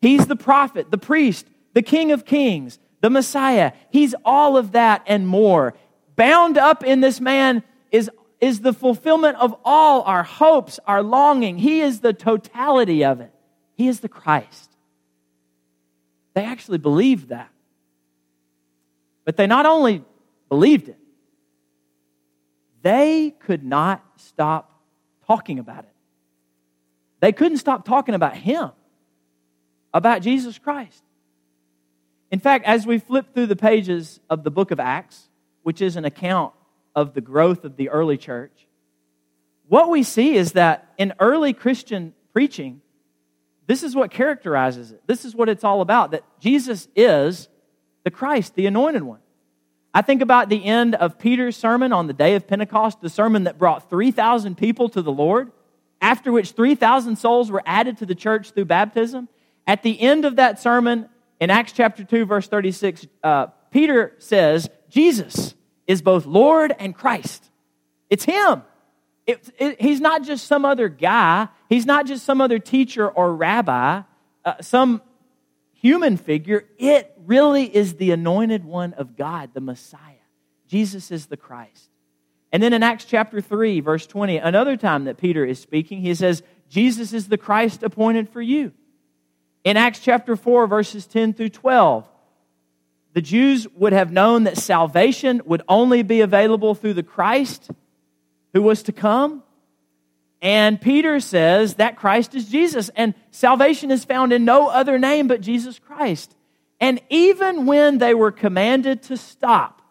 He's 0.00 0.26
the 0.26 0.36
prophet, 0.36 0.90
the 0.90 0.98
priest, 0.98 1.46
the 1.74 1.82
king 1.82 2.12
of 2.12 2.24
kings, 2.24 2.78
the 3.00 3.10
Messiah. 3.10 3.72
He's 3.90 4.14
all 4.24 4.56
of 4.56 4.72
that 4.72 5.02
and 5.06 5.26
more. 5.26 5.74
Bound 6.16 6.58
up 6.58 6.84
in 6.84 7.00
this 7.00 7.20
man 7.20 7.62
is, 7.90 8.10
is 8.40 8.60
the 8.60 8.72
fulfillment 8.72 9.38
of 9.38 9.54
all 9.64 10.02
our 10.02 10.22
hopes, 10.22 10.80
our 10.86 11.02
longing. 11.02 11.56
He 11.56 11.80
is 11.80 12.00
the 12.00 12.12
totality 12.12 13.04
of 13.04 13.20
it. 13.20 13.31
He 13.82 13.88
is 13.88 13.98
the 13.98 14.08
Christ. 14.08 14.70
They 16.34 16.44
actually 16.44 16.78
believed 16.78 17.30
that. 17.30 17.50
But 19.24 19.36
they 19.36 19.48
not 19.48 19.66
only 19.66 20.04
believed 20.48 20.88
it, 20.88 20.98
they 22.82 23.34
could 23.40 23.64
not 23.64 24.04
stop 24.18 24.84
talking 25.26 25.58
about 25.58 25.80
it. 25.82 25.94
They 27.18 27.32
couldn't 27.32 27.58
stop 27.58 27.84
talking 27.84 28.14
about 28.14 28.36
Him, 28.36 28.70
about 29.92 30.22
Jesus 30.22 30.60
Christ. 30.60 31.02
In 32.30 32.38
fact, 32.38 32.66
as 32.66 32.86
we 32.86 33.00
flip 33.00 33.34
through 33.34 33.46
the 33.46 33.56
pages 33.56 34.20
of 34.30 34.44
the 34.44 34.50
book 34.52 34.70
of 34.70 34.78
Acts, 34.78 35.28
which 35.64 35.82
is 35.82 35.96
an 35.96 36.04
account 36.04 36.54
of 36.94 37.14
the 37.14 37.20
growth 37.20 37.64
of 37.64 37.74
the 37.74 37.88
early 37.88 38.16
church, 38.16 38.68
what 39.66 39.90
we 39.90 40.04
see 40.04 40.36
is 40.36 40.52
that 40.52 40.92
in 40.98 41.14
early 41.18 41.52
Christian 41.52 42.14
preaching, 42.32 42.80
this 43.72 43.82
is 43.82 43.96
what 43.96 44.10
characterizes 44.10 44.90
it. 44.90 45.00
This 45.06 45.24
is 45.24 45.34
what 45.34 45.48
it's 45.48 45.64
all 45.64 45.80
about 45.80 46.10
that 46.10 46.24
Jesus 46.40 46.88
is 46.94 47.48
the 48.04 48.10
Christ, 48.10 48.54
the 48.54 48.66
anointed 48.66 49.02
one. 49.02 49.20
I 49.94 50.02
think 50.02 50.20
about 50.20 50.50
the 50.50 50.62
end 50.62 50.94
of 50.94 51.18
Peter's 51.18 51.56
sermon 51.56 51.90
on 51.90 52.06
the 52.06 52.12
day 52.12 52.34
of 52.34 52.46
Pentecost, 52.46 53.00
the 53.00 53.08
sermon 53.08 53.44
that 53.44 53.56
brought 53.56 53.88
3,000 53.88 54.58
people 54.58 54.90
to 54.90 55.00
the 55.00 55.10
Lord, 55.10 55.52
after 56.02 56.30
which 56.30 56.50
3,000 56.50 57.16
souls 57.16 57.50
were 57.50 57.62
added 57.64 57.96
to 57.96 58.04
the 58.04 58.14
church 58.14 58.50
through 58.50 58.66
baptism. 58.66 59.30
At 59.66 59.82
the 59.82 59.98
end 59.98 60.26
of 60.26 60.36
that 60.36 60.60
sermon, 60.60 61.08
in 61.40 61.48
Acts 61.48 61.72
chapter 61.72 62.04
2, 62.04 62.26
verse 62.26 62.48
36, 62.48 63.06
uh, 63.24 63.46
Peter 63.70 64.12
says, 64.18 64.68
Jesus 64.90 65.54
is 65.86 66.02
both 66.02 66.26
Lord 66.26 66.74
and 66.78 66.94
Christ. 66.94 67.50
It's 68.10 68.24
Him. 68.24 68.64
It, 69.26 69.48
it, 69.58 69.80
he's 69.80 70.00
not 70.00 70.24
just 70.24 70.46
some 70.46 70.64
other 70.64 70.88
guy. 70.88 71.48
He's 71.68 71.86
not 71.86 72.06
just 72.06 72.24
some 72.24 72.40
other 72.40 72.58
teacher 72.58 73.08
or 73.08 73.34
rabbi, 73.34 74.02
uh, 74.44 74.54
some 74.60 75.00
human 75.74 76.16
figure. 76.16 76.64
It 76.78 77.12
really 77.24 77.64
is 77.64 77.94
the 77.94 78.10
anointed 78.10 78.64
one 78.64 78.94
of 78.94 79.16
God, 79.16 79.50
the 79.54 79.60
Messiah. 79.60 80.00
Jesus 80.66 81.10
is 81.10 81.26
the 81.26 81.36
Christ. 81.36 81.90
And 82.50 82.62
then 82.62 82.72
in 82.72 82.82
Acts 82.82 83.04
chapter 83.04 83.40
3, 83.40 83.80
verse 83.80 84.06
20, 84.06 84.36
another 84.38 84.76
time 84.76 85.04
that 85.04 85.16
Peter 85.16 85.44
is 85.44 85.58
speaking, 85.58 86.00
he 86.00 86.14
says, 86.14 86.42
Jesus 86.68 87.12
is 87.12 87.28
the 87.28 87.38
Christ 87.38 87.82
appointed 87.82 88.28
for 88.28 88.42
you. 88.42 88.72
In 89.64 89.76
Acts 89.76 90.00
chapter 90.00 90.36
4, 90.36 90.66
verses 90.66 91.06
10 91.06 91.34
through 91.34 91.50
12, 91.50 92.06
the 93.14 93.22
Jews 93.22 93.68
would 93.74 93.92
have 93.92 94.10
known 94.10 94.44
that 94.44 94.56
salvation 94.56 95.40
would 95.44 95.62
only 95.68 96.02
be 96.02 96.20
available 96.20 96.74
through 96.74 96.94
the 96.94 97.02
Christ 97.02 97.70
who 98.52 98.62
was 98.62 98.82
to 98.84 98.92
come. 98.92 99.42
And 100.40 100.80
Peter 100.80 101.20
says 101.20 101.74
that 101.74 101.96
Christ 101.96 102.34
is 102.34 102.48
Jesus, 102.48 102.90
and 102.96 103.14
salvation 103.30 103.90
is 103.90 104.04
found 104.04 104.32
in 104.32 104.44
no 104.44 104.68
other 104.68 104.98
name 104.98 105.28
but 105.28 105.40
Jesus 105.40 105.78
Christ. 105.78 106.34
And 106.80 107.00
even 107.10 107.66
when 107.66 107.98
they 107.98 108.12
were 108.12 108.32
commanded 108.32 109.04
to 109.04 109.16
stop, 109.16 109.82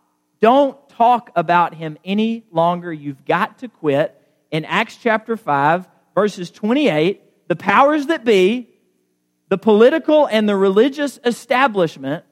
don't 0.42 0.78
talk 0.90 1.32
about 1.36 1.74
him 1.74 1.98
any 2.04 2.44
longer, 2.52 2.92
you've 2.92 3.24
got 3.24 3.60
to 3.60 3.70
quit. 3.70 4.16
In 4.52 4.66
Acts 4.66 4.98
chapter 4.98 5.38
5, 5.38 5.88
verses 6.14 6.52
28, 6.52 7.22
the 7.48 7.56
powers 7.56 8.08
that 8.08 8.26
be, 8.26 8.68
the 9.48 9.58
political 9.58 10.26
and 10.26 10.50
the 10.50 10.56
religious 10.56 11.18
establishment, 11.24 12.26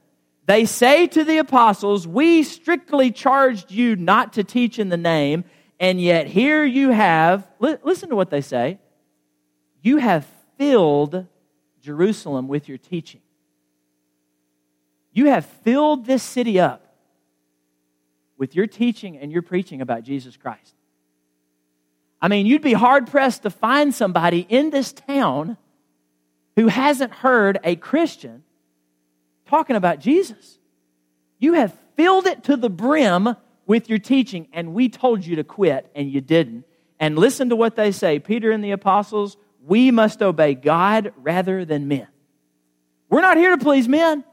they 0.46 0.66
say 0.66 1.08
to 1.08 1.24
the 1.24 1.38
apostles, 1.38 2.08
We 2.08 2.44
strictly 2.44 3.12
charged 3.12 3.72
you 3.72 3.96
not 3.96 4.34
to 4.34 4.44
teach 4.44 4.80
in 4.80 4.90
the 4.90 4.98
name, 4.98 5.46
and 5.80 6.02
yet 6.02 6.28
here 6.28 6.64
you 6.64 6.90
have, 6.90 7.48
listen 7.60 8.10
to 8.10 8.16
what 8.16 8.30
they 8.30 8.42
say, 8.42 8.80
you 9.82 9.98
have 9.98 10.28
filled 10.58 11.26
Jerusalem 11.82 12.48
with 12.48 12.68
your 12.68 12.78
teaching. 12.78 13.22
You 15.14 15.26
have 15.28 15.46
filled 15.46 16.06
this 16.06 16.22
city 16.22 16.60
up 16.60 16.86
with 18.38 18.56
your 18.56 18.68
teaching 18.68 19.18
and 19.18 19.32
your 19.32 19.42
preaching 19.42 19.82
about 19.82 20.04
Jesus 20.04 20.38
Christ. 20.38 20.76
I 22.22 22.28
mean, 22.28 22.46
you'd 22.46 22.62
be 22.62 22.74
hard 22.74 23.08
pressed 23.08 23.44
to 23.44 23.50
find 23.50 23.94
somebody 23.94 24.46
in 24.50 24.70
this 24.70 24.92
town 24.92 25.58
who 26.56 26.68
hasn't 26.68 27.14
heard 27.14 27.60
a 27.64 27.78
Christian 27.78 28.44
talking 29.48 29.78
about 29.78 30.00
Jesus. 30.00 30.60
You 31.40 31.54
have 31.54 31.74
filled 31.96 32.28
it 32.28 32.44
to 32.46 32.58
the 32.58 32.70
brim 32.70 33.36
with 33.70 33.88
your 33.88 34.00
teaching, 34.00 34.48
and 34.52 34.74
we 34.74 34.90
told 34.90 35.24
you 35.24 35.36
to 35.36 35.44
quit, 35.44 35.92
and 35.94 36.12
you 36.12 36.20
didn't. 36.22 36.66
And 37.00 37.16
listen 37.16 37.50
to 37.50 37.56
what 37.56 37.76
they 37.76 37.92
say 37.92 38.18
Peter 38.18 38.50
and 38.52 38.64
the 38.64 38.72
apostles, 38.72 39.38
we 39.64 39.92
must 39.92 40.24
obey 40.24 40.56
God 40.56 41.14
rather 41.18 41.64
than 41.66 41.88
men. 41.88 42.08
We're 43.12 43.22
not 43.22 43.38
here 43.38 43.56
to 43.56 43.64
please 43.64 43.88
men, 43.88 44.24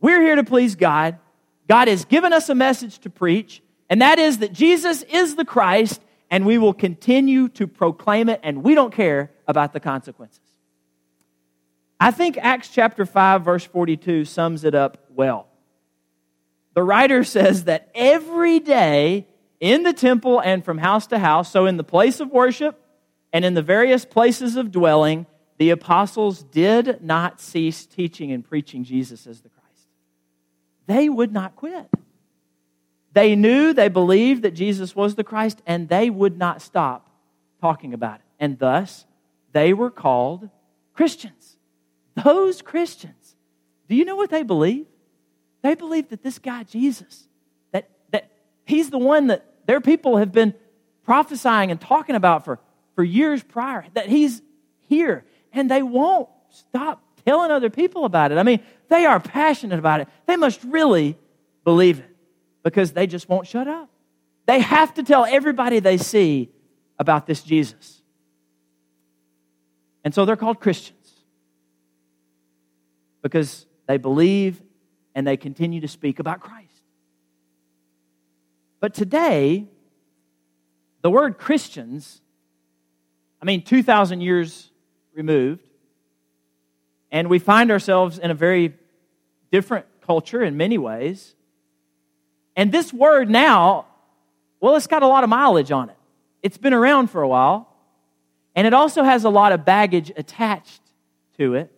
we're 0.00 0.22
here 0.22 0.36
to 0.36 0.42
please 0.42 0.74
God. 0.74 1.18
God 1.68 1.86
has 1.88 2.06
given 2.06 2.32
us 2.32 2.48
a 2.48 2.54
message 2.54 2.98
to 3.00 3.10
preach, 3.10 3.62
and 3.90 4.00
that 4.00 4.18
is 4.18 4.38
that 4.38 4.54
Jesus 4.54 5.02
is 5.02 5.36
the 5.36 5.44
Christ, 5.44 6.00
and 6.30 6.46
we 6.46 6.56
will 6.56 6.72
continue 6.72 7.48
to 7.50 7.66
proclaim 7.66 8.30
it, 8.30 8.40
and 8.42 8.62
we 8.62 8.74
don't 8.74 8.92
care 8.92 9.32
about 9.46 9.74
the 9.74 9.80
consequences. 9.80 10.40
I 12.00 12.10
think 12.10 12.38
Acts 12.38 12.70
chapter 12.70 13.04
5, 13.04 13.44
verse 13.44 13.66
42 13.66 14.24
sums 14.24 14.64
it 14.64 14.74
up 14.74 14.96
well. 15.10 15.51
The 16.74 16.82
writer 16.82 17.24
says 17.24 17.64
that 17.64 17.90
every 17.94 18.58
day 18.58 19.26
in 19.60 19.82
the 19.82 19.92
temple 19.92 20.40
and 20.40 20.64
from 20.64 20.78
house 20.78 21.06
to 21.08 21.18
house, 21.18 21.52
so 21.52 21.66
in 21.66 21.76
the 21.76 21.84
place 21.84 22.20
of 22.20 22.30
worship 22.30 22.80
and 23.32 23.44
in 23.44 23.54
the 23.54 23.62
various 23.62 24.04
places 24.04 24.56
of 24.56 24.72
dwelling, 24.72 25.26
the 25.58 25.70
apostles 25.70 26.42
did 26.42 27.02
not 27.02 27.40
cease 27.40 27.86
teaching 27.86 28.32
and 28.32 28.44
preaching 28.44 28.84
Jesus 28.84 29.26
as 29.26 29.40
the 29.40 29.48
Christ. 29.48 29.88
They 30.86 31.08
would 31.08 31.32
not 31.32 31.56
quit. 31.56 31.88
They 33.12 33.36
knew, 33.36 33.74
they 33.74 33.88
believed 33.88 34.42
that 34.42 34.52
Jesus 34.52 34.96
was 34.96 35.14
the 35.14 35.24
Christ, 35.24 35.60
and 35.66 35.88
they 35.88 36.08
would 36.08 36.38
not 36.38 36.62
stop 36.62 37.08
talking 37.60 37.92
about 37.92 38.16
it. 38.16 38.26
And 38.40 38.58
thus, 38.58 39.04
they 39.52 39.74
were 39.74 39.90
called 39.90 40.48
Christians. 40.94 41.58
Those 42.24 42.62
Christians, 42.62 43.36
do 43.88 43.94
you 43.94 44.04
know 44.04 44.16
what 44.16 44.30
they 44.30 44.42
believe? 44.42 44.86
They 45.62 45.74
believe 45.74 46.08
that 46.10 46.22
this 46.22 46.38
guy, 46.38 46.64
Jesus, 46.64 47.28
that, 47.72 47.88
that 48.10 48.30
he's 48.64 48.90
the 48.90 48.98
one 48.98 49.28
that 49.28 49.44
their 49.66 49.80
people 49.80 50.16
have 50.16 50.32
been 50.32 50.54
prophesying 51.04 51.70
and 51.70 51.80
talking 51.80 52.16
about 52.16 52.44
for, 52.44 52.58
for 52.94 53.04
years 53.04 53.42
prior, 53.42 53.84
that 53.94 54.08
he's 54.08 54.42
here. 54.88 55.24
And 55.52 55.70
they 55.70 55.82
won't 55.82 56.28
stop 56.50 57.02
telling 57.24 57.50
other 57.50 57.70
people 57.70 58.04
about 58.04 58.32
it. 58.32 58.38
I 58.38 58.42
mean, 58.42 58.60
they 58.88 59.06
are 59.06 59.20
passionate 59.20 59.78
about 59.78 60.00
it. 60.00 60.08
They 60.26 60.36
must 60.36 60.62
really 60.64 61.16
believe 61.64 62.00
it 62.00 62.16
because 62.62 62.92
they 62.92 63.06
just 63.06 63.28
won't 63.28 63.46
shut 63.46 63.68
up. 63.68 63.88
They 64.46 64.60
have 64.60 64.94
to 64.94 65.02
tell 65.02 65.24
everybody 65.24 65.78
they 65.78 65.96
see 65.96 66.50
about 66.98 67.26
this 67.26 67.42
Jesus. 67.42 68.02
And 70.04 70.12
so 70.12 70.24
they're 70.24 70.36
called 70.36 70.60
Christians 70.60 70.98
because 73.22 73.66
they 73.86 73.98
believe 73.98 74.60
and 75.14 75.26
they 75.26 75.36
continue 75.36 75.80
to 75.80 75.88
speak 75.88 76.18
about 76.18 76.40
Christ. 76.40 76.68
But 78.80 78.94
today, 78.94 79.66
the 81.02 81.10
word 81.10 81.38
Christians, 81.38 82.20
I 83.40 83.44
mean, 83.44 83.62
2,000 83.62 84.20
years 84.20 84.70
removed, 85.14 85.68
and 87.10 87.28
we 87.28 87.38
find 87.38 87.70
ourselves 87.70 88.18
in 88.18 88.30
a 88.30 88.34
very 88.34 88.74
different 89.50 89.86
culture 90.06 90.42
in 90.42 90.56
many 90.56 90.78
ways. 90.78 91.34
And 92.56 92.72
this 92.72 92.92
word 92.92 93.30
now, 93.30 93.86
well, 94.60 94.76
it's 94.76 94.86
got 94.86 95.02
a 95.02 95.06
lot 95.06 95.24
of 95.24 95.30
mileage 95.30 95.70
on 95.70 95.90
it. 95.90 95.96
It's 96.42 96.58
been 96.58 96.72
around 96.72 97.08
for 97.08 97.22
a 97.22 97.28
while, 97.28 97.68
and 98.54 98.66
it 98.66 98.74
also 98.74 99.02
has 99.02 99.24
a 99.24 99.30
lot 99.30 99.52
of 99.52 99.64
baggage 99.64 100.10
attached 100.16 100.80
to 101.38 101.54
it. 101.54 101.72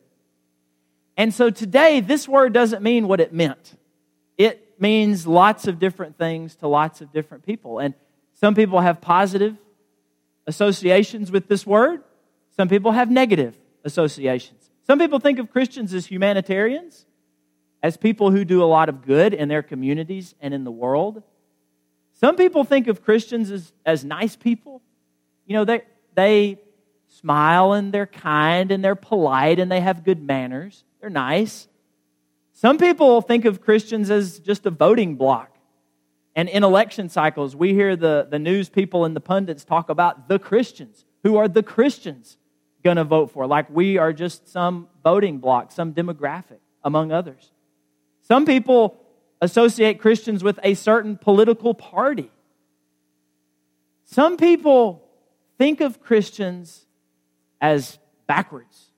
And 1.16 1.32
so 1.32 1.50
today, 1.50 2.00
this 2.00 2.28
word 2.28 2.52
doesn't 2.52 2.82
mean 2.82 3.08
what 3.08 3.20
it 3.20 3.32
meant 3.32 3.76
it 4.36 4.80
means 4.80 5.26
lots 5.26 5.66
of 5.66 5.78
different 5.78 6.18
things 6.18 6.56
to 6.56 6.68
lots 6.68 7.00
of 7.00 7.12
different 7.12 7.44
people. 7.46 7.78
And 7.78 7.94
some 8.34 8.54
people 8.54 8.80
have 8.80 9.00
positive 9.00 9.56
associations 10.46 11.30
with 11.30 11.48
this 11.48 11.66
word, 11.66 12.02
some 12.56 12.68
people 12.68 12.92
have 12.92 13.10
negative 13.10 13.56
associations. 13.84 14.70
Some 14.86 14.98
people 14.98 15.18
think 15.18 15.38
of 15.38 15.50
Christians 15.50 15.94
as 15.94 16.06
humanitarians, 16.06 17.06
as 17.82 17.96
people 17.96 18.30
who 18.30 18.44
do 18.44 18.62
a 18.62 18.66
lot 18.66 18.88
of 18.88 19.06
good 19.06 19.32
in 19.32 19.48
their 19.48 19.62
communities 19.62 20.34
and 20.40 20.52
in 20.52 20.64
the 20.64 20.70
world. 20.70 21.22
Some 22.12 22.36
people 22.36 22.64
think 22.64 22.86
of 22.86 23.02
Christians 23.02 23.50
as, 23.50 23.72
as 23.86 24.04
nice 24.04 24.36
people. 24.36 24.82
You 25.46 25.54
know, 25.54 25.64
they, 25.64 25.82
they 26.14 26.58
smile 27.08 27.72
and 27.72 27.92
they're 27.92 28.06
kind 28.06 28.70
and 28.70 28.84
they're 28.84 28.94
polite 28.94 29.58
and 29.58 29.72
they 29.72 29.80
have 29.80 30.04
good 30.04 30.22
manners. 30.22 30.84
They're 31.04 31.10
nice. 31.10 31.68
Some 32.54 32.78
people 32.78 33.20
think 33.20 33.44
of 33.44 33.60
Christians 33.60 34.10
as 34.10 34.38
just 34.38 34.64
a 34.64 34.70
voting 34.70 35.16
block. 35.16 35.54
And 36.34 36.48
in 36.48 36.64
election 36.64 37.10
cycles, 37.10 37.54
we 37.54 37.74
hear 37.74 37.94
the, 37.94 38.26
the 38.30 38.38
news 38.38 38.70
people 38.70 39.04
and 39.04 39.14
the 39.14 39.20
pundits 39.20 39.66
talk 39.66 39.90
about 39.90 40.28
the 40.28 40.38
Christians. 40.38 41.04
Who 41.22 41.36
are 41.36 41.46
the 41.46 41.62
Christians 41.62 42.38
going 42.82 42.96
to 42.96 43.04
vote 43.04 43.32
for? 43.32 43.46
Like 43.46 43.68
we 43.68 43.98
are 43.98 44.14
just 44.14 44.48
some 44.48 44.88
voting 45.02 45.40
block, 45.40 45.72
some 45.72 45.92
demographic, 45.92 46.60
among 46.82 47.12
others. 47.12 47.52
Some 48.22 48.46
people 48.46 48.98
associate 49.42 50.00
Christians 50.00 50.42
with 50.42 50.58
a 50.62 50.72
certain 50.72 51.18
political 51.18 51.74
party. 51.74 52.30
Some 54.06 54.38
people 54.38 55.06
think 55.58 55.82
of 55.82 56.00
Christians 56.00 56.86
as 57.60 57.98
backwards, 58.26 58.90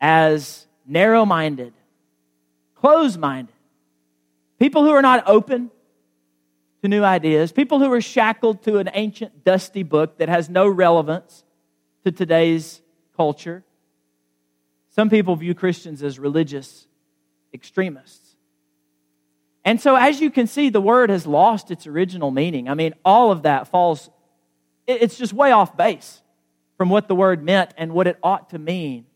as 0.00 0.68
narrow 0.86 1.24
minded, 1.24 1.72
closed 2.74 3.18
minded, 3.18 3.54
people 4.58 4.84
who 4.84 4.90
are 4.90 5.02
not 5.02 5.24
open 5.26 5.70
to 6.82 6.88
new 6.88 7.02
ideas, 7.02 7.52
people 7.52 7.78
who 7.78 7.90
are 7.92 8.00
shackled 8.00 8.62
to 8.64 8.78
an 8.78 8.90
ancient, 8.92 9.44
dusty 9.44 9.82
book 9.82 10.18
that 10.18 10.28
has 10.28 10.50
no 10.50 10.68
relevance 10.68 11.44
to 12.04 12.12
today's 12.12 12.82
culture. 13.16 13.64
Some 14.90 15.10
people 15.10 15.34
view 15.36 15.54
Christians 15.54 16.02
as 16.02 16.18
religious 16.18 16.86
extremists. 17.52 18.36
And 19.64 19.80
so, 19.80 19.96
as 19.96 20.20
you 20.20 20.30
can 20.30 20.46
see, 20.46 20.68
the 20.68 20.80
word 20.80 21.08
has 21.08 21.26
lost 21.26 21.70
its 21.70 21.86
original 21.86 22.30
meaning. 22.30 22.68
I 22.68 22.74
mean, 22.74 22.92
all 23.04 23.32
of 23.32 23.44
that 23.44 23.68
falls, 23.68 24.10
it's 24.86 25.16
just 25.16 25.32
way 25.32 25.52
off 25.52 25.76
base 25.76 26.20
from 26.76 26.90
what 26.90 27.08
the 27.08 27.14
word 27.14 27.42
meant 27.42 27.72
and 27.78 27.92
what 27.92 28.06
it 28.06 28.18
ought 28.22 28.50
to 28.50 28.58
mean 28.58 29.06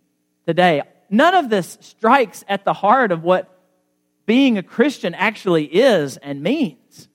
today. 0.47 0.83
None 1.11 1.35
of 1.35 1.49
this 1.49 1.79
strikes 1.81 2.45
at 2.49 2.65
the 2.65 2.73
heart 2.73 3.13
of 3.13 3.23
what 3.23 3.55
being 4.27 4.59
a 4.59 4.63
Christian 4.63 5.15
actually 5.15 5.65
is 5.65 6.17
and 6.19 6.43
means. 6.43 7.09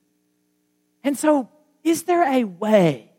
And 1.04 1.18
so, 1.18 1.50
is 1.84 2.04
there 2.04 2.24
a 2.24 2.44
way 2.44 3.12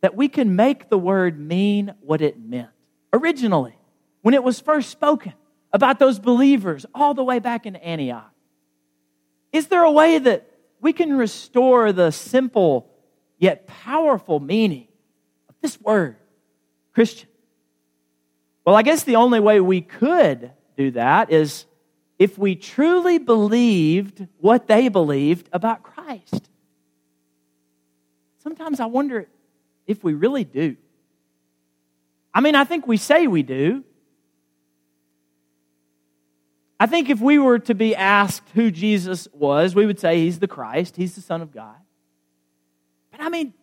that 0.00 0.14
we 0.14 0.28
can 0.28 0.56
make 0.56 0.88
the 0.88 0.98
word 0.98 1.38
mean 1.38 1.94
what 2.00 2.22
it 2.22 2.38
meant 2.38 2.70
originally 3.12 3.76
when 4.22 4.34
it 4.34 4.42
was 4.42 4.60
first 4.60 4.90
spoken 4.90 5.34
about 5.72 5.98
those 5.98 6.18
believers 6.18 6.86
all 6.94 7.12
the 7.12 7.24
way 7.24 7.38
back 7.38 7.66
in 7.66 7.76
Antioch? 7.76 8.32
Is 9.52 9.66
there 9.66 9.82
a 9.82 9.90
way 9.90 10.18
that 10.18 10.48
we 10.80 10.92
can 10.92 11.16
restore 11.16 11.92
the 11.92 12.10
simple 12.10 12.90
yet 13.38 13.66
powerful 13.66 14.40
meaning 14.40 14.88
of 15.48 15.54
this 15.60 15.80
word, 15.80 16.16
Christian? 16.94 17.28
Well, 18.68 18.76
I 18.76 18.82
guess 18.82 19.02
the 19.02 19.16
only 19.16 19.40
way 19.40 19.60
we 19.60 19.80
could 19.80 20.50
do 20.76 20.90
that 20.90 21.32
is 21.32 21.64
if 22.18 22.36
we 22.36 22.54
truly 22.54 23.16
believed 23.16 24.26
what 24.40 24.66
they 24.66 24.88
believed 24.90 25.48
about 25.54 25.82
Christ. 25.82 26.50
Sometimes 28.42 28.78
I 28.78 28.84
wonder 28.84 29.26
if 29.86 30.04
we 30.04 30.12
really 30.12 30.44
do. 30.44 30.76
I 32.34 32.42
mean, 32.42 32.54
I 32.54 32.64
think 32.64 32.86
we 32.86 32.98
say 32.98 33.26
we 33.26 33.42
do. 33.42 33.84
I 36.78 36.84
think 36.84 37.08
if 37.08 37.22
we 37.22 37.38
were 37.38 37.60
to 37.60 37.74
be 37.74 37.96
asked 37.96 38.50
who 38.52 38.70
Jesus 38.70 39.28
was, 39.32 39.74
we 39.74 39.86
would 39.86 39.98
say 39.98 40.18
he's 40.24 40.40
the 40.40 40.46
Christ, 40.46 40.94
he's 40.94 41.14
the 41.14 41.22
Son 41.22 41.40
of 41.40 41.54
God. 41.54 41.78
But 43.12 43.22
I 43.22 43.30
mean, 43.30 43.54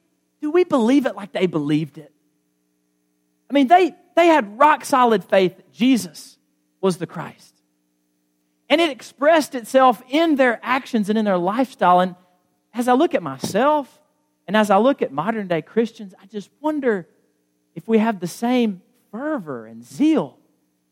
do 0.41 0.49
we 0.49 0.63
believe 0.63 1.06
it 1.06 1.15
like 1.15 1.32
they 1.32 1.45
believed 1.45 1.99
it? 1.99 2.12
I 3.51 3.53
mean, 3.53 3.67
they, 3.67 3.93
they 4.15 4.28
had 4.28 4.58
rock 4.58 4.86
solid 4.86 5.23
faith 5.23 5.58
that 5.58 5.71
Jesus 5.71 6.38
was 6.82 6.97
the 6.97 7.08
Christ. 7.08 7.54
And 8.69 8.82
it 8.82 8.89
expressed 8.89 9.56
itself 9.56 10.01
in 10.10 10.36
their 10.36 10.60
actions 10.63 11.10
and 11.10 11.17
in 11.17 11.25
their 11.25 11.38
lifestyle. 11.38 11.99
And 11.99 12.15
as 12.73 12.88
I 12.88 12.93
look 12.93 13.13
at 13.13 13.21
myself 13.21 14.01
and 14.47 14.58
as 14.58 14.69
I 14.69 14.78
look 14.78 15.01
at 15.01 15.12
modern 15.12 15.47
day 15.47 15.62
Christians, 15.62 16.13
I 16.21 16.25
just 16.25 16.49
wonder 16.62 17.08
if 17.75 17.88
we 17.88 17.99
have 17.99 18.19
the 18.19 18.28
same 18.28 18.82
fervor 19.12 19.65
and 19.65 19.84
zeal 19.84 20.38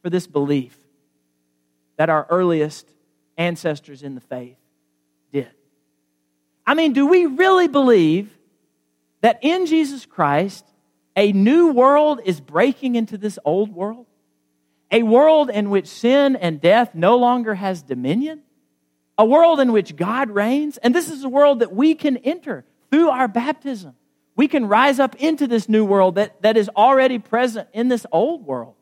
for 0.01 0.09
this 0.09 0.27
belief 0.27 0.77
that 1.97 2.09
our 2.09 2.27
earliest 2.29 2.88
ancestors 3.38 4.03
in 4.03 4.15
the 4.15 4.21
faith 4.21 4.57
did. 5.31 5.49
I 6.65 6.73
mean, 6.73 6.93
do 6.93 7.07
we 7.07 7.25
really 7.25 7.67
believe 7.67 8.36
that 9.21 9.39
in 9.41 9.65
Jesus 9.65 10.05
Christ, 10.05 10.65
a 11.15 11.32
new 11.32 11.71
world 11.71 12.21
is 12.26 12.41
breaking 12.41 12.95
into 12.95 13.17
this 13.17 13.38
old 13.45 13.73
world? 13.73 14.08
a 14.93 15.02
world 15.02 15.49
in 15.49 15.71
which 15.71 15.88
sin 15.88 16.36
and 16.36 16.62
death 16.62 16.93
no 16.93 17.17
longer 17.17 17.56
has 17.56 17.82
dominion, 17.82 18.43
a 19.17 19.26
world 19.26 19.60
in 19.60 19.73
which 19.73 19.95
God 19.95 20.30
reigns, 20.30 20.78
and 20.78 20.93
this 20.93 21.10
is 21.10 21.23
a 21.23 21.30
world 21.30 21.60
that 21.60 21.73
we 21.73 21.95
can 21.95 22.17
enter 22.17 22.63
through 22.91 23.10
our 23.10 23.28
baptism. 23.28 23.95
We 24.36 24.47
can 24.47 24.67
rise 24.67 24.99
up 24.99 25.15
into 25.15 25.47
this 25.47 25.67
new 25.67 25.84
world 25.84 26.15
that, 26.15 26.43
that 26.43 26.58
is 26.58 26.69
already 26.69 27.17
present 27.17 27.67
in 27.73 27.88
this 27.88 28.06
old 28.12 28.45
world. 28.45 28.76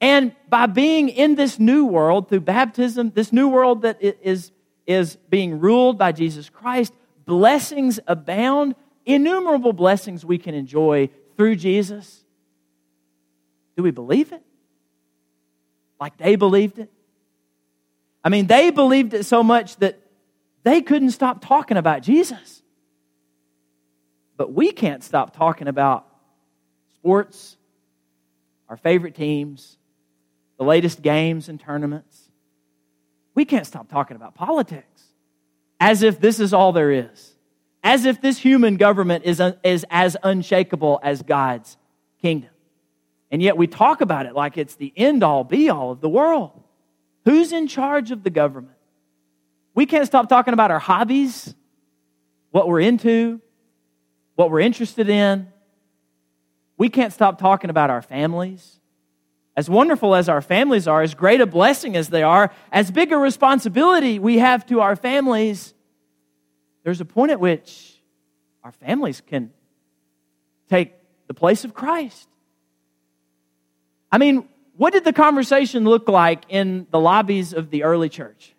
And 0.00 0.34
by 0.48 0.66
being 0.66 1.10
in 1.10 1.34
this 1.34 1.58
new 1.58 1.84
world 1.84 2.30
through 2.30 2.40
baptism, 2.40 3.12
this 3.14 3.30
new 3.30 3.48
world 3.48 3.82
that 3.82 4.02
is, 4.02 4.50
is 4.86 5.16
being 5.28 5.60
ruled 5.60 5.98
by 5.98 6.12
Jesus 6.12 6.48
Christ, 6.48 6.94
blessings 7.26 8.00
abound, 8.06 8.74
innumerable 9.04 9.74
blessings 9.74 10.24
we 10.24 10.38
can 10.38 10.54
enjoy 10.54 11.10
through 11.36 11.56
Jesus. 11.56 12.24
Do 13.76 13.82
we 13.82 13.90
believe 13.90 14.32
it? 14.32 14.42
like 16.02 16.16
they 16.16 16.34
believed 16.34 16.80
it. 16.80 16.90
I 18.24 18.28
mean, 18.28 18.48
they 18.48 18.70
believed 18.70 19.14
it 19.14 19.24
so 19.24 19.44
much 19.44 19.76
that 19.76 20.00
they 20.64 20.82
couldn't 20.82 21.12
stop 21.12 21.44
talking 21.44 21.76
about 21.76 22.02
Jesus. 22.02 22.60
But 24.36 24.52
we 24.52 24.72
can't 24.72 25.04
stop 25.04 25.36
talking 25.36 25.68
about 25.68 26.04
sports, 26.96 27.56
our 28.68 28.76
favorite 28.76 29.14
teams, 29.14 29.78
the 30.58 30.64
latest 30.64 31.02
games 31.02 31.48
and 31.48 31.60
tournaments. 31.60 32.20
We 33.36 33.44
can't 33.44 33.66
stop 33.66 33.88
talking 33.88 34.16
about 34.16 34.34
politics 34.34 35.04
as 35.78 36.02
if 36.02 36.20
this 36.20 36.40
is 36.40 36.52
all 36.52 36.72
there 36.72 36.90
is, 36.90 37.31
as 37.82 38.04
if 38.04 38.20
this 38.20 38.38
human 38.38 38.76
government 38.76 39.24
is, 39.24 39.40
is 39.62 39.84
as 39.90 40.16
unshakable 40.22 41.00
as 41.02 41.22
God's 41.22 41.76
kingdom. 42.20 42.50
And 43.30 43.42
yet 43.42 43.56
we 43.56 43.66
talk 43.66 44.00
about 44.00 44.26
it 44.26 44.34
like 44.34 44.58
it's 44.58 44.76
the 44.76 44.92
end 44.96 45.22
all 45.22 45.42
be 45.42 45.68
all 45.68 45.90
of 45.90 46.00
the 46.00 46.08
world. 46.08 46.62
Who's 47.24 47.52
in 47.52 47.66
charge 47.66 48.10
of 48.10 48.22
the 48.22 48.30
government? 48.30 48.76
We 49.74 49.86
can't 49.86 50.06
stop 50.06 50.28
talking 50.28 50.54
about 50.54 50.70
our 50.70 50.78
hobbies, 50.78 51.54
what 52.50 52.68
we're 52.68 52.80
into, 52.80 53.40
what 54.34 54.50
we're 54.50 54.60
interested 54.60 55.08
in. 55.08 55.48
We 56.76 56.88
can't 56.88 57.12
stop 57.12 57.38
talking 57.38 57.70
about 57.70 57.90
our 57.90 58.02
families. 58.02 58.80
As 59.56 59.68
wonderful 59.68 60.14
as 60.14 60.28
our 60.28 60.40
families 60.40 60.88
are, 60.88 61.02
as 61.02 61.14
great 61.14 61.40
a 61.40 61.46
blessing 61.46 61.96
as 61.96 62.08
they 62.08 62.22
are, 62.22 62.52
as 62.70 62.90
big 62.90 63.12
a 63.12 63.16
responsibility 63.16 64.18
we 64.18 64.38
have 64.38 64.66
to 64.66 64.80
our 64.80 64.96
families, 64.96 65.74
there's 66.82 67.00
a 67.00 67.04
point 67.04 67.32
at 67.32 67.40
which 67.40 68.00
our 68.64 68.72
families 68.72 69.20
can 69.20 69.52
take 70.68 70.92
the 71.26 71.34
place 71.34 71.64
of 71.64 71.74
Christ. 71.74 72.28
I 74.10 74.18
mean, 74.18 74.48
what 74.76 74.92
did 74.92 75.04
the 75.04 75.12
conversation 75.12 75.84
look 75.84 76.08
like 76.08 76.44
in 76.48 76.86
the 76.90 77.00
lobbies 77.00 77.52
of 77.52 77.70
the 77.70 77.84
early 77.84 78.08
church? 78.08 78.54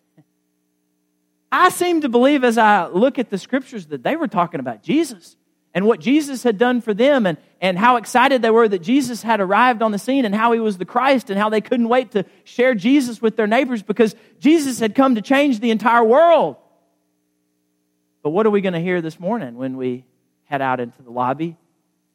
I 1.51 1.69
seem 1.69 2.01
to 2.01 2.09
believe 2.09 2.43
as 2.43 2.57
I 2.57 2.87
look 2.87 3.19
at 3.19 3.29
the 3.29 3.37
scriptures 3.37 3.85
that 3.87 4.01
they 4.01 4.15
were 4.15 4.27
talking 4.27 4.59
about 4.59 4.81
Jesus 4.81 5.35
and 5.75 5.85
what 5.85 5.99
Jesus 5.99 6.41
had 6.43 6.57
done 6.57 6.81
for 6.81 6.93
them 6.93 7.25
and, 7.27 7.37
and 7.61 7.77
how 7.77 7.97
excited 7.97 8.41
they 8.41 8.49
were 8.49 8.67
that 8.67 8.81
Jesus 8.81 9.21
had 9.21 9.39
arrived 9.39 9.81
on 9.81 9.91
the 9.91 9.99
scene 9.99 10.25
and 10.25 10.33
how 10.33 10.51
he 10.51 10.59
was 10.59 10.77
the 10.77 10.85
Christ 10.85 11.29
and 11.29 11.39
how 11.39 11.49
they 11.49 11.61
couldn't 11.61 11.89
wait 11.89 12.11
to 12.11 12.25
share 12.43 12.73
Jesus 12.73 13.21
with 13.21 13.35
their 13.35 13.47
neighbors 13.47 13.83
because 13.83 14.15
Jesus 14.39 14.79
had 14.79 14.95
come 14.95 15.15
to 15.15 15.21
change 15.21 15.59
the 15.59 15.71
entire 15.71 16.03
world. 16.03 16.57
But 18.23 18.31
what 18.31 18.45
are 18.45 18.49
we 18.49 18.61
going 18.61 18.73
to 18.73 18.79
hear 18.79 19.01
this 19.01 19.19
morning 19.19 19.55
when 19.55 19.77
we 19.77 20.05
head 20.45 20.61
out 20.61 20.79
into 20.79 21.01
the 21.03 21.11
lobby, 21.11 21.57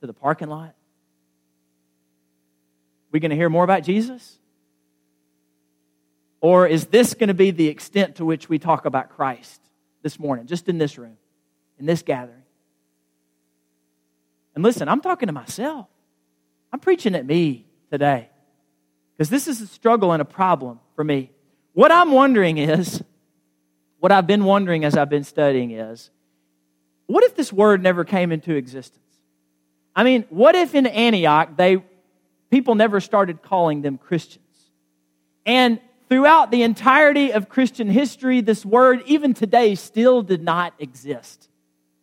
to 0.00 0.06
the 0.06 0.14
parking 0.14 0.48
lot? 0.48 0.74
we 3.10 3.20
going 3.20 3.30
to 3.30 3.36
hear 3.36 3.48
more 3.48 3.64
about 3.64 3.82
Jesus? 3.82 4.38
Or 6.40 6.66
is 6.66 6.86
this 6.86 7.14
going 7.14 7.28
to 7.28 7.34
be 7.34 7.50
the 7.50 7.68
extent 7.68 8.16
to 8.16 8.24
which 8.24 8.48
we 8.48 8.58
talk 8.58 8.84
about 8.84 9.10
Christ 9.10 9.60
this 10.02 10.18
morning, 10.18 10.46
just 10.46 10.68
in 10.68 10.78
this 10.78 10.98
room, 10.98 11.16
in 11.78 11.86
this 11.86 12.02
gathering? 12.02 12.42
And 14.54 14.62
listen, 14.62 14.88
I'm 14.88 15.00
talking 15.00 15.26
to 15.26 15.32
myself. 15.32 15.86
I'm 16.72 16.80
preaching 16.80 17.14
at 17.14 17.26
me 17.26 17.66
today 17.90 18.28
because 19.16 19.30
this 19.30 19.48
is 19.48 19.60
a 19.60 19.66
struggle 19.66 20.12
and 20.12 20.22
a 20.22 20.24
problem 20.24 20.80
for 20.94 21.02
me. 21.02 21.30
What 21.72 21.90
I'm 21.90 22.12
wondering 22.12 22.58
is, 22.58 23.02
what 24.00 24.12
I've 24.12 24.26
been 24.26 24.44
wondering 24.44 24.84
as 24.84 24.96
I've 24.96 25.10
been 25.10 25.24
studying 25.24 25.72
is, 25.72 26.10
what 27.06 27.24
if 27.24 27.34
this 27.34 27.52
word 27.52 27.82
never 27.82 28.04
came 28.04 28.32
into 28.32 28.54
existence? 28.54 29.04
I 29.96 30.04
mean, 30.04 30.24
what 30.30 30.54
if 30.54 30.74
in 30.74 30.86
Antioch 30.86 31.56
they 31.56 31.82
people 32.50 32.74
never 32.74 33.00
started 33.00 33.42
calling 33.42 33.82
them 33.82 33.98
Christians? 33.98 34.44
And 35.44 35.80
throughout 36.08 36.50
the 36.50 36.62
entirety 36.62 37.32
of 37.32 37.48
Christian 37.48 37.88
history, 37.88 38.40
this 38.40 38.64
word, 38.64 39.02
even 39.06 39.34
today, 39.34 39.74
still 39.74 40.22
did 40.22 40.42
not 40.42 40.74
exist. 40.78 41.48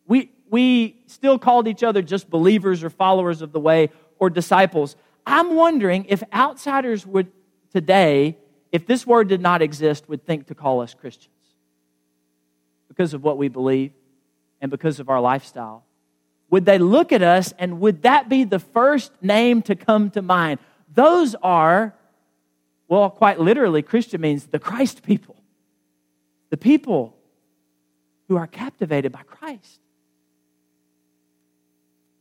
We, 0.06 0.30
we 0.50 0.96
still 1.06 1.38
called 1.38 1.68
each 1.68 1.82
other 1.82 2.02
just 2.02 2.28
believers 2.28 2.84
or 2.84 2.90
followers 2.90 3.40
of 3.40 3.52
the 3.52 3.60
way 3.60 3.90
or 4.18 4.28
disciples. 4.28 4.96
I'm 5.24 5.54
wondering 5.54 6.06
if 6.08 6.22
outsiders 6.32 7.06
would 7.06 7.28
today, 7.72 8.36
if 8.72 8.86
this 8.86 9.06
word 9.06 9.28
did 9.28 9.40
not 9.40 9.62
exist, 9.62 10.08
would 10.08 10.26
think 10.26 10.48
to 10.48 10.54
call 10.54 10.80
us 10.80 10.92
Christians 10.92 11.35
because 12.96 13.12
of 13.12 13.22
what 13.22 13.36
we 13.36 13.48
believe 13.48 13.92
and 14.60 14.70
because 14.70 15.00
of 15.00 15.10
our 15.10 15.20
lifestyle. 15.20 15.84
Would 16.50 16.64
they 16.64 16.78
look 16.78 17.12
at 17.12 17.22
us 17.22 17.52
and 17.58 17.80
would 17.80 18.02
that 18.02 18.28
be 18.28 18.44
the 18.44 18.58
first 18.58 19.12
name 19.20 19.62
to 19.62 19.74
come 19.74 20.10
to 20.10 20.22
mind? 20.22 20.60
Those 20.94 21.34
are, 21.42 21.94
well, 22.88 23.10
quite 23.10 23.38
literally, 23.38 23.82
Christian 23.82 24.20
means 24.20 24.46
the 24.46 24.58
Christ 24.58 25.02
people, 25.02 25.36
the 26.50 26.56
people 26.56 27.14
who 28.28 28.36
are 28.36 28.46
captivated 28.46 29.12
by 29.12 29.22
Christ. 29.22 29.80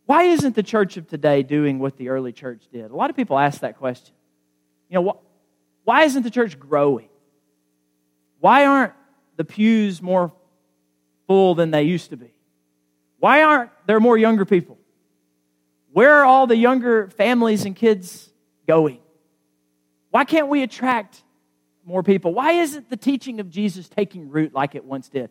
Why 0.06 0.24
isn't 0.24 0.56
the 0.56 0.64
church 0.64 0.98
of 0.98 1.08
today 1.08 1.42
doing 1.42 1.80
what 1.80 1.98
the 1.98 2.10
early 2.10 2.32
church 2.32 2.64
did? 2.72 2.92
A 2.92 2.96
lot 2.96 3.10
of 3.10 3.16
people 3.16 3.40
ask 3.40 3.62
that 3.62 3.78
question. 3.78 4.14
You 4.90 4.96
know, 5.02 5.20
why 5.84 6.04
isn't 6.04 6.24
the 6.24 6.30
church 6.30 6.60
growing? 6.60 7.10
Why 8.40 8.66
aren't 8.66 8.94
the 9.38 9.46
pews 9.46 10.02
more 10.02 10.34
full 11.28 11.56
than 11.56 11.72
they 11.72 11.84
used 11.84 12.10
to 12.12 12.18
be? 12.18 12.32
Why 13.20 13.44
aren't 13.44 13.72
there 13.88 14.00
more 14.00 14.18
younger 14.18 14.46
people? 14.46 14.78
Where 15.92 16.14
are 16.16 16.26
all 16.26 16.48
the 16.48 16.58
younger 16.58 17.10
families 17.10 17.66
and 17.66 17.76
kids 17.76 18.30
going? 18.68 19.00
Why 20.12 20.26
can't 20.26 20.48
we 20.48 20.64
attract 20.64 21.24
more 21.86 22.04
people? 22.04 22.34
Why 22.34 22.54
isn't 22.54 22.90
the 22.90 22.98
teaching 22.98 23.40
of 23.40 23.50
Jesus 23.50 23.88
taking 23.88 24.30
root 24.30 24.54
like 24.54 24.76
it 24.76 24.84
once 24.84 25.08
did? 25.10 25.30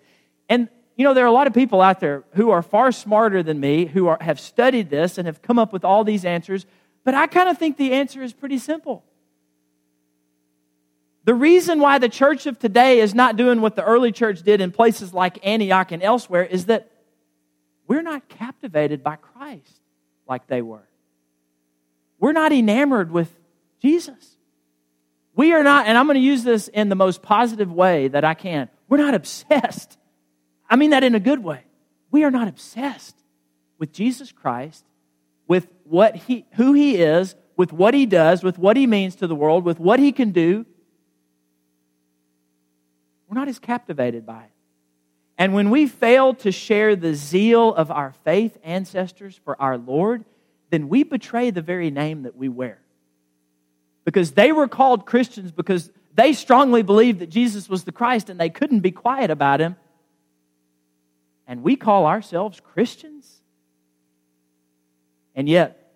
And 0.48 0.68
you 0.96 1.04
know, 1.04 1.14
there 1.14 1.24
are 1.24 1.28
a 1.28 1.32
lot 1.32 1.46
of 1.46 1.54
people 1.54 1.80
out 1.80 2.00
there 2.00 2.24
who 2.34 2.50
are 2.50 2.62
far 2.62 2.92
smarter 2.92 3.42
than 3.42 3.58
me, 3.58 3.86
who 3.86 4.06
are, 4.06 4.18
have 4.20 4.38
studied 4.38 4.90
this 4.90 5.18
and 5.18 5.26
have 5.26 5.42
come 5.42 5.58
up 5.58 5.72
with 5.72 5.84
all 5.84 6.04
these 6.04 6.24
answers, 6.24 6.66
but 7.04 7.14
I 7.14 7.26
kind 7.26 7.48
of 7.48 7.58
think 7.58 7.76
the 7.76 7.92
answer 7.92 8.22
is 8.22 8.32
pretty 8.32 8.58
simple. 8.58 9.04
The 11.24 11.34
reason 11.34 11.80
why 11.80 11.98
the 11.98 12.08
church 12.08 12.46
of 12.46 12.58
today 12.58 13.00
is 13.00 13.14
not 13.14 13.36
doing 13.36 13.60
what 13.60 13.76
the 13.76 13.84
early 13.84 14.12
church 14.12 14.42
did 14.42 14.60
in 14.60 14.72
places 14.72 15.14
like 15.14 15.44
Antioch 15.46 15.90
and 15.90 16.02
elsewhere 16.02 16.44
is 16.44 16.66
that 16.66 16.90
we're 17.86 18.02
not 18.02 18.28
captivated 18.28 19.02
by 19.02 19.16
Christ 19.16 19.80
like 20.28 20.46
they 20.46 20.62
were. 20.62 20.86
We're 22.18 22.32
not 22.32 22.52
enamored 22.52 23.10
with 23.10 23.34
Jesus. 23.80 24.36
We 25.34 25.52
are 25.52 25.62
not, 25.62 25.86
and 25.86 25.96
I'm 25.96 26.06
going 26.06 26.14
to 26.14 26.20
use 26.20 26.44
this 26.44 26.68
in 26.68 26.88
the 26.88 26.94
most 26.94 27.22
positive 27.22 27.72
way 27.72 28.08
that 28.08 28.24
I 28.24 28.34
can. 28.34 28.68
We're 28.88 28.98
not 28.98 29.14
obsessed 29.14 29.96
I 30.68 30.76
mean 30.76 30.90
that 30.90 31.04
in 31.04 31.14
a 31.14 31.20
good 31.20 31.42
way. 31.42 31.62
We 32.10 32.24
are 32.24 32.30
not 32.30 32.48
obsessed 32.48 33.16
with 33.78 33.92
Jesus 33.92 34.32
Christ, 34.32 34.84
with 35.46 35.68
what 35.84 36.16
he, 36.16 36.46
who 36.54 36.72
he 36.72 36.96
is, 36.96 37.34
with 37.56 37.72
what 37.72 37.94
he 37.94 38.06
does, 38.06 38.42
with 38.42 38.58
what 38.58 38.76
he 38.76 38.86
means 38.86 39.16
to 39.16 39.26
the 39.26 39.34
world, 39.34 39.64
with 39.64 39.78
what 39.78 39.98
he 39.98 40.12
can 40.12 40.30
do. 40.30 40.64
We're 43.34 43.40
not 43.40 43.48
as 43.48 43.58
captivated 43.58 44.24
by 44.24 44.44
it. 44.44 44.50
And 45.36 45.54
when 45.54 45.70
we 45.70 45.88
fail 45.88 46.34
to 46.34 46.52
share 46.52 46.94
the 46.94 47.14
zeal 47.14 47.74
of 47.74 47.90
our 47.90 48.12
faith 48.22 48.56
ancestors 48.62 49.40
for 49.44 49.60
our 49.60 49.76
Lord, 49.76 50.24
then 50.70 50.88
we 50.88 51.02
betray 51.02 51.50
the 51.50 51.60
very 51.60 51.90
name 51.90 52.22
that 52.22 52.36
we 52.36 52.48
wear. 52.48 52.78
Because 54.04 54.32
they 54.32 54.52
were 54.52 54.68
called 54.68 55.04
Christians 55.04 55.50
because 55.50 55.90
they 56.14 56.32
strongly 56.32 56.82
believed 56.82 57.18
that 57.18 57.28
Jesus 57.28 57.68
was 57.68 57.82
the 57.82 57.90
Christ 57.90 58.30
and 58.30 58.38
they 58.38 58.50
couldn't 58.50 58.80
be 58.80 58.92
quiet 58.92 59.32
about 59.32 59.60
him 59.60 59.74
and 61.48 61.64
we 61.64 61.74
call 61.74 62.06
ourselves 62.06 62.60
Christians? 62.60 63.40
And 65.34 65.48
yet, 65.48 65.92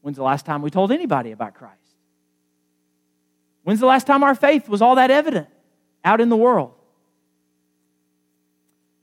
when's 0.00 0.16
the 0.16 0.24
last 0.24 0.44
time 0.44 0.60
we 0.62 0.70
told 0.70 0.90
anybody 0.90 1.30
about 1.30 1.54
Christ? 1.54 1.76
When's 3.62 3.78
the 3.78 3.86
last 3.86 4.08
time 4.08 4.24
our 4.24 4.34
faith 4.34 4.68
was 4.68 4.82
all 4.82 4.96
that 4.96 5.12
evident 5.12 5.46
out 6.06 6.22
in 6.22 6.30
the 6.30 6.36
world? 6.36 6.72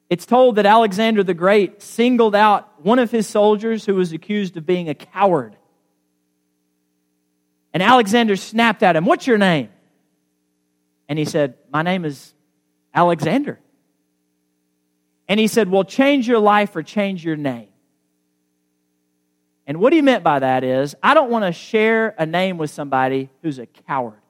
It's 0.09 0.25
told 0.25 0.55
that 0.55 0.65
Alexander 0.65 1.23
the 1.23 1.33
Great 1.33 1.81
singled 1.81 2.33
out 2.33 2.83
one 2.83 2.99
of 2.99 3.11
his 3.11 3.27
soldiers 3.27 3.85
who 3.85 3.95
was 3.95 4.13
accused 4.13 4.57
of 4.57 4.65
being 4.65 4.89
a 4.89 4.95
coward. 4.95 5.55
And 7.73 7.83
Alexander 7.83 8.35
snapped 8.35 8.83
at 8.83 8.95
him, 8.95 9.05
What's 9.05 9.27
your 9.27 9.37
name? 9.37 9.69
And 11.09 11.19
he 11.19 11.25
said, 11.25 11.55
My 11.71 11.81
name 11.81 12.05
is 12.05 12.33
Alexander. 12.93 13.59
And 15.27 15.39
he 15.39 15.47
said, 15.47 15.69
Well, 15.69 15.83
change 15.83 16.27
your 16.27 16.39
life 16.39 16.75
or 16.75 16.83
change 16.83 17.25
your 17.25 17.35
name. 17.35 17.69
And 19.65 19.79
what 19.79 19.93
he 19.93 20.01
meant 20.01 20.23
by 20.23 20.39
that 20.39 20.63
is, 20.63 20.93
I 21.01 21.13
don't 21.13 21.31
want 21.31 21.45
to 21.45 21.51
share 21.51 22.13
a 22.17 22.25
name 22.25 22.57
with 22.57 22.69
somebody 22.69 23.29
who's 23.41 23.59
a 23.59 23.65
coward. 23.65 24.22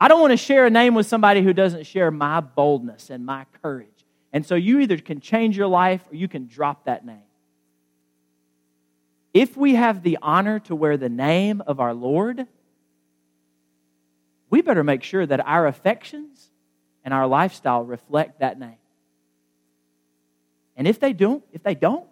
I 0.00 0.08
don't 0.08 0.20
want 0.20 0.30
to 0.30 0.38
share 0.38 0.64
a 0.64 0.70
name 0.70 0.94
with 0.94 1.06
somebody 1.06 1.42
who 1.42 1.52
doesn't 1.52 1.84
share 1.84 2.10
my 2.10 2.40
boldness 2.40 3.10
and 3.10 3.26
my 3.26 3.44
courage. 3.62 3.88
And 4.32 4.46
so 4.46 4.54
you 4.54 4.80
either 4.80 4.96
can 4.96 5.20
change 5.20 5.56
your 5.56 5.66
life 5.66 6.00
or 6.10 6.16
you 6.16 6.26
can 6.26 6.46
drop 6.46 6.86
that 6.86 7.04
name. 7.04 7.22
If 9.34 9.56
we 9.56 9.74
have 9.74 10.02
the 10.02 10.18
honor 10.22 10.58
to 10.60 10.74
wear 10.74 10.96
the 10.96 11.08
name 11.08 11.62
of 11.66 11.80
our 11.80 11.92
Lord, 11.92 12.46
we 14.48 14.62
better 14.62 14.82
make 14.82 15.02
sure 15.02 15.26
that 15.26 15.46
our 15.46 15.66
affections 15.66 16.50
and 17.04 17.12
our 17.12 17.26
lifestyle 17.26 17.84
reflect 17.84 18.40
that 18.40 18.58
name. 18.58 18.78
And 20.76 20.88
if 20.88 20.98
they 20.98 21.12
don't, 21.12 21.44
if 21.52 21.62
they 21.62 21.74
don't, 21.74 22.08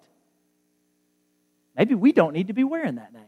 maybe 1.77 1.95
we 1.95 2.13
don't 2.13 2.35
need 2.35 2.49
to 2.49 2.53
be 2.53 2.65
wearing 2.65 2.97
that 2.97 3.15
name. 3.15 3.23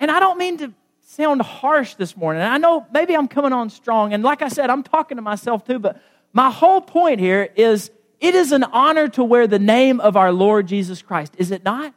And 0.00 0.10
I 0.10 0.18
don't 0.18 0.38
mean 0.38 0.58
to 0.58 0.72
sound 1.02 1.42
harsh 1.42 1.94
this 1.94 2.16
morning. 2.16 2.42
I 2.42 2.58
know 2.58 2.86
maybe 2.92 3.14
I'm 3.14 3.28
coming 3.28 3.52
on 3.52 3.70
strong. 3.70 4.12
And 4.12 4.22
like 4.22 4.42
I 4.42 4.48
said, 4.48 4.70
I'm 4.70 4.82
talking 4.82 5.16
to 5.16 5.22
myself 5.22 5.64
too, 5.64 5.78
but 5.78 6.00
my 6.32 6.50
whole 6.50 6.80
point 6.80 7.20
here 7.20 7.48
is 7.54 7.90
it 8.20 8.34
is 8.34 8.52
an 8.52 8.64
honor 8.64 9.08
to 9.08 9.24
wear 9.24 9.46
the 9.46 9.58
name 9.58 10.00
of 10.00 10.16
our 10.16 10.32
Lord 10.32 10.66
Jesus 10.66 11.02
Christ, 11.02 11.34
is 11.38 11.50
it 11.50 11.64
not? 11.64 11.94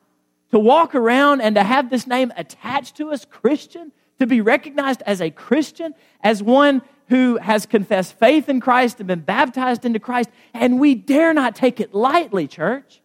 To 0.52 0.60
walk 0.60 0.96
around 0.96 1.42
and 1.42 1.56
to 1.56 1.64
have 1.64 1.90
this 1.90 2.08
name 2.08 2.34
attached 2.36 2.98
to 2.98 3.12
us, 3.12 3.26
Christian, 3.26 3.92
to 4.20 4.28
be 4.28 4.42
recognized 4.42 5.02
as 5.06 5.22
a 5.22 5.30
Christian, 5.30 5.94
as 6.22 6.42
one 6.42 6.82
who 7.10 7.38
has 7.38 7.66
confessed 7.66 8.18
faith 8.18 8.50
in 8.50 8.60
Christ 8.60 9.00
and 9.00 9.08
been 9.08 9.20
baptized 9.20 9.86
into 9.86 10.00
Christ, 10.00 10.30
and 10.54 10.80
we 10.80 10.96
dare 10.96 11.34
not 11.34 11.56
take 11.56 11.80
it 11.80 11.94
lightly, 11.94 12.48
church, 12.48 13.02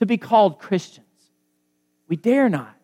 to 0.00 0.06
be 0.06 0.16
called 0.16 0.58
Christians. 0.58 1.06
We 2.08 2.16
dare 2.16 2.48
not. 2.48 2.75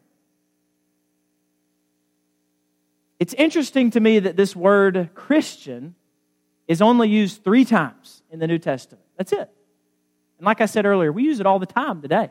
It's 3.22 3.34
interesting 3.34 3.90
to 3.92 4.00
me 4.00 4.18
that 4.18 4.36
this 4.36 4.56
word 4.56 5.10
Christian 5.14 5.94
is 6.66 6.82
only 6.82 7.08
used 7.08 7.44
three 7.44 7.64
times 7.64 8.20
in 8.32 8.40
the 8.40 8.48
New 8.48 8.58
Testament. 8.58 9.04
That's 9.16 9.30
it. 9.30 9.48
And 10.38 10.44
like 10.44 10.60
I 10.60 10.66
said 10.66 10.86
earlier, 10.86 11.12
we 11.12 11.22
use 11.22 11.38
it 11.38 11.46
all 11.46 11.60
the 11.60 11.64
time 11.64 12.02
today. 12.02 12.30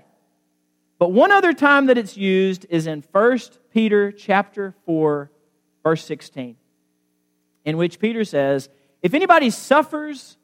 But 0.99 1.13
one 1.13 1.31
other 1.31 1.53
time 1.53 1.85
that 1.85 1.97
it's 1.97 2.17
used 2.17 2.65
is 2.69 2.87
in 2.87 3.05
1 3.09 3.39
Peter 3.73 4.11
chapter 4.11 4.75
4 4.85 5.31
verse 5.81 6.03
16 6.03 6.57
in 7.63 7.77
which 7.77 7.97
Peter 7.97 8.25
says, 8.25 8.67
If 9.01 9.13
anybody 9.13 9.49
suffers 9.49 10.35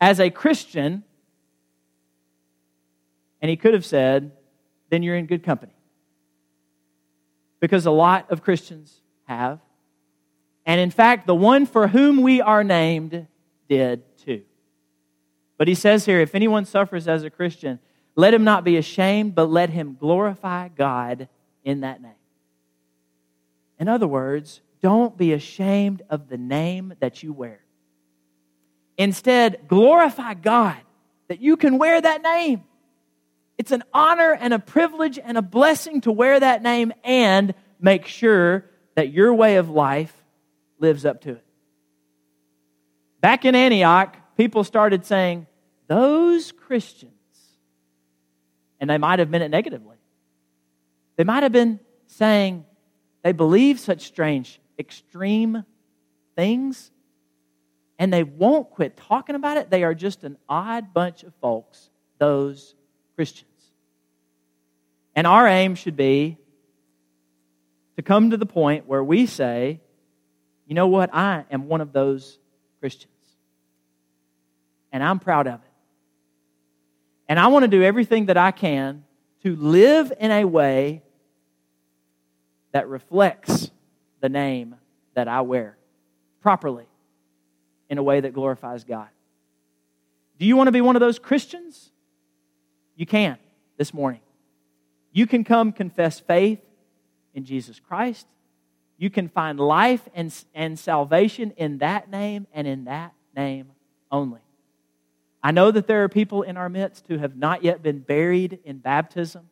as 0.00 0.20
a 0.20 0.30
Christian, 0.30 1.04
and 3.42 3.50
he 3.50 3.58
could 3.58 3.74
have 3.74 3.84
said, 3.84 4.32
then 4.88 5.02
you're 5.02 5.16
in 5.16 5.26
good 5.26 5.42
company. 5.42 5.74
Because 7.60 7.84
a 7.84 7.90
lot 7.90 8.30
of 8.30 8.42
Christians 8.42 9.02
have. 9.24 9.60
And 10.64 10.80
in 10.80 10.90
fact, 10.90 11.26
the 11.26 11.34
one 11.34 11.66
for 11.66 11.88
whom 11.88 12.22
we 12.22 12.40
are 12.40 12.62
named 12.62 13.26
did 13.68 14.02
too. 14.18 14.42
But 15.58 15.68
he 15.68 15.74
says 15.74 16.04
here 16.04 16.20
if 16.20 16.34
anyone 16.34 16.64
suffers 16.64 17.08
as 17.08 17.24
a 17.24 17.30
Christian, 17.30 17.78
let 18.14 18.34
him 18.34 18.44
not 18.44 18.64
be 18.64 18.76
ashamed, 18.76 19.34
but 19.34 19.50
let 19.50 19.70
him 19.70 19.96
glorify 19.98 20.68
God 20.68 21.28
in 21.64 21.80
that 21.80 22.02
name. 22.02 22.12
In 23.78 23.88
other 23.88 24.06
words, 24.06 24.60
don't 24.82 25.16
be 25.16 25.32
ashamed 25.32 26.02
of 26.10 26.28
the 26.28 26.36
name 26.36 26.94
that 27.00 27.22
you 27.22 27.32
wear. 27.32 27.60
Instead, 28.98 29.66
glorify 29.68 30.34
God 30.34 30.76
that 31.28 31.40
you 31.40 31.56
can 31.56 31.78
wear 31.78 32.00
that 32.00 32.22
name. 32.22 32.64
It's 33.56 33.72
an 33.72 33.84
honor 33.94 34.32
and 34.32 34.52
a 34.52 34.58
privilege 34.58 35.18
and 35.18 35.38
a 35.38 35.42
blessing 35.42 36.00
to 36.02 36.12
wear 36.12 36.38
that 36.38 36.62
name 36.62 36.92
and 37.04 37.54
make 37.80 38.06
sure 38.06 38.66
that 38.94 39.12
your 39.12 39.32
way 39.32 39.56
of 39.56 39.70
life 39.70 40.21
lives 40.82 41.06
up 41.06 41.22
to 41.22 41.30
it. 41.30 41.44
Back 43.20 43.44
in 43.44 43.54
Antioch, 43.54 44.16
people 44.36 44.64
started 44.64 45.06
saying, 45.06 45.46
Those 45.86 46.52
Christians, 46.52 47.12
and 48.80 48.90
they 48.90 48.98
might 48.98 49.20
have 49.20 49.30
meant 49.30 49.44
it 49.44 49.48
negatively. 49.48 49.96
They 51.16 51.24
might 51.24 51.44
have 51.44 51.52
been 51.52 51.78
saying 52.08 52.64
they 53.22 53.32
believe 53.32 53.78
such 53.78 54.02
strange, 54.02 54.60
extreme 54.78 55.64
things, 56.34 56.90
and 57.98 58.12
they 58.12 58.24
won't 58.24 58.70
quit 58.70 58.96
talking 58.96 59.36
about 59.36 59.56
it. 59.56 59.70
They 59.70 59.84
are 59.84 59.94
just 59.94 60.24
an 60.24 60.36
odd 60.48 60.92
bunch 60.92 61.22
of 61.22 61.32
folks, 61.40 61.90
those 62.18 62.74
Christians. 63.14 63.48
And 65.14 65.26
our 65.26 65.46
aim 65.46 65.76
should 65.76 65.96
be 65.96 66.38
to 67.96 68.02
come 68.02 68.30
to 68.30 68.36
the 68.36 68.46
point 68.46 68.88
where 68.88 69.04
we 69.04 69.26
say, 69.26 69.80
you 70.72 70.74
know 70.74 70.86
what? 70.86 71.10
I 71.12 71.44
am 71.50 71.68
one 71.68 71.82
of 71.82 71.92
those 71.92 72.38
Christians. 72.80 73.12
And 74.90 75.04
I'm 75.04 75.18
proud 75.18 75.46
of 75.46 75.60
it. 75.60 75.70
And 77.28 77.38
I 77.38 77.48
want 77.48 77.64
to 77.64 77.68
do 77.68 77.82
everything 77.82 78.24
that 78.26 78.38
I 78.38 78.52
can 78.52 79.04
to 79.42 79.54
live 79.54 80.14
in 80.18 80.30
a 80.30 80.46
way 80.46 81.02
that 82.72 82.88
reflects 82.88 83.70
the 84.22 84.30
name 84.30 84.76
that 85.12 85.28
I 85.28 85.42
wear 85.42 85.76
properly 86.40 86.86
in 87.90 87.98
a 87.98 88.02
way 88.02 88.20
that 88.20 88.32
glorifies 88.32 88.82
God. 88.84 89.08
Do 90.38 90.46
you 90.46 90.56
want 90.56 90.68
to 90.68 90.72
be 90.72 90.80
one 90.80 90.96
of 90.96 91.00
those 91.00 91.18
Christians? 91.18 91.90
You 92.96 93.04
can 93.04 93.36
this 93.76 93.92
morning. 93.92 94.22
You 95.12 95.26
can 95.26 95.44
come 95.44 95.72
confess 95.72 96.18
faith 96.18 96.60
in 97.34 97.44
Jesus 97.44 97.78
Christ. 97.78 98.26
You 99.02 99.10
can 99.10 99.26
find 99.26 99.58
life 99.58 100.08
and, 100.14 100.32
and 100.54 100.78
salvation 100.78 101.54
in 101.56 101.78
that 101.78 102.08
name 102.08 102.46
and 102.52 102.68
in 102.68 102.84
that 102.84 103.12
name 103.34 103.72
only. 104.12 104.38
I 105.42 105.50
know 105.50 105.72
that 105.72 105.88
there 105.88 106.04
are 106.04 106.08
people 106.08 106.42
in 106.42 106.56
our 106.56 106.68
midst 106.68 107.08
who 107.08 107.18
have 107.18 107.36
not 107.36 107.64
yet 107.64 107.82
been 107.82 107.98
buried 107.98 108.60
in 108.64 108.78
baptism 108.78 109.48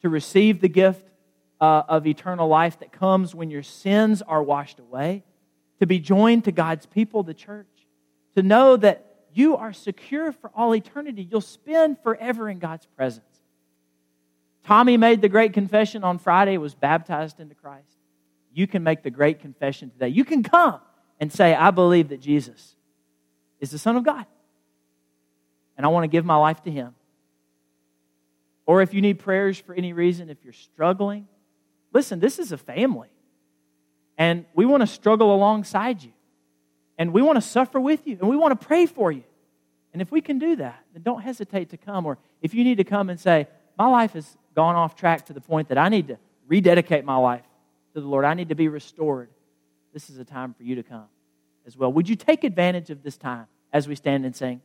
to 0.00 0.08
receive 0.08 0.62
the 0.62 0.70
gift 0.70 1.06
uh, 1.60 1.82
of 1.86 2.06
eternal 2.06 2.48
life 2.48 2.78
that 2.78 2.90
comes 2.90 3.34
when 3.34 3.50
your 3.50 3.62
sins 3.62 4.22
are 4.22 4.42
washed 4.42 4.78
away, 4.78 5.22
to 5.80 5.86
be 5.86 5.98
joined 5.98 6.44
to 6.44 6.52
God's 6.52 6.86
people, 6.86 7.22
the 7.22 7.34
church, 7.34 7.66
to 8.36 8.42
know 8.42 8.74
that 8.74 9.04
you 9.34 9.54
are 9.58 9.74
secure 9.74 10.32
for 10.32 10.50
all 10.54 10.74
eternity. 10.74 11.28
You'll 11.30 11.42
spend 11.42 11.98
forever 12.02 12.48
in 12.48 12.58
God's 12.58 12.86
presence. 12.96 13.26
Tommy 14.64 14.96
made 14.96 15.20
the 15.20 15.28
great 15.28 15.52
confession 15.52 16.04
on 16.04 16.18
Friday, 16.18 16.56
was 16.56 16.74
baptized 16.74 17.38
into 17.38 17.54
Christ. 17.54 17.97
You 18.52 18.66
can 18.66 18.82
make 18.82 19.02
the 19.02 19.10
great 19.10 19.40
confession 19.40 19.90
today. 19.90 20.08
You 20.08 20.24
can 20.24 20.42
come 20.42 20.80
and 21.20 21.32
say, 21.32 21.54
I 21.54 21.70
believe 21.70 22.08
that 22.08 22.20
Jesus 22.20 22.76
is 23.60 23.70
the 23.70 23.78
Son 23.78 23.96
of 23.96 24.04
God. 24.04 24.26
And 25.76 25.86
I 25.86 25.88
want 25.90 26.04
to 26.04 26.08
give 26.08 26.24
my 26.24 26.36
life 26.36 26.62
to 26.62 26.70
Him. 26.70 26.94
Or 28.66 28.82
if 28.82 28.92
you 28.92 29.00
need 29.00 29.18
prayers 29.18 29.58
for 29.58 29.74
any 29.74 29.92
reason, 29.92 30.28
if 30.28 30.38
you're 30.44 30.52
struggling, 30.52 31.26
listen, 31.92 32.20
this 32.20 32.38
is 32.38 32.52
a 32.52 32.58
family. 32.58 33.08
And 34.16 34.44
we 34.54 34.66
want 34.66 34.82
to 34.82 34.86
struggle 34.86 35.34
alongside 35.34 36.02
you. 36.02 36.12
And 36.98 37.12
we 37.12 37.22
want 37.22 37.36
to 37.36 37.40
suffer 37.40 37.80
with 37.80 38.06
you. 38.06 38.18
And 38.20 38.28
we 38.28 38.36
want 38.36 38.60
to 38.60 38.66
pray 38.66 38.86
for 38.86 39.12
you. 39.12 39.22
And 39.92 40.02
if 40.02 40.10
we 40.10 40.20
can 40.20 40.38
do 40.38 40.56
that, 40.56 40.84
then 40.92 41.02
don't 41.02 41.22
hesitate 41.22 41.70
to 41.70 41.76
come. 41.76 42.04
Or 42.04 42.18
if 42.42 42.52
you 42.52 42.64
need 42.64 42.78
to 42.78 42.84
come 42.84 43.08
and 43.08 43.18
say, 43.18 43.46
My 43.78 43.86
life 43.86 44.12
has 44.12 44.36
gone 44.54 44.74
off 44.74 44.96
track 44.96 45.26
to 45.26 45.32
the 45.32 45.40
point 45.40 45.68
that 45.68 45.78
I 45.78 45.88
need 45.88 46.08
to 46.08 46.18
rededicate 46.46 47.04
my 47.04 47.16
life 47.16 47.47
to 47.98 48.02
the 48.02 48.08
Lord, 48.08 48.24
I 48.24 48.34
need 48.34 48.48
to 48.48 48.54
be 48.54 48.68
restored, 48.68 49.28
this 49.92 50.10
is 50.10 50.18
a 50.18 50.24
time 50.24 50.54
for 50.54 50.62
you 50.62 50.76
to 50.76 50.82
come 50.82 51.06
as 51.66 51.76
well. 51.76 51.92
Would 51.92 52.08
you 52.08 52.16
take 52.16 52.44
advantage 52.44 52.90
of 52.90 53.02
this 53.02 53.16
time 53.16 53.46
as 53.72 53.86
we 53.88 53.94
stand 53.94 54.24
and 54.24 54.34
sing? 54.34 54.60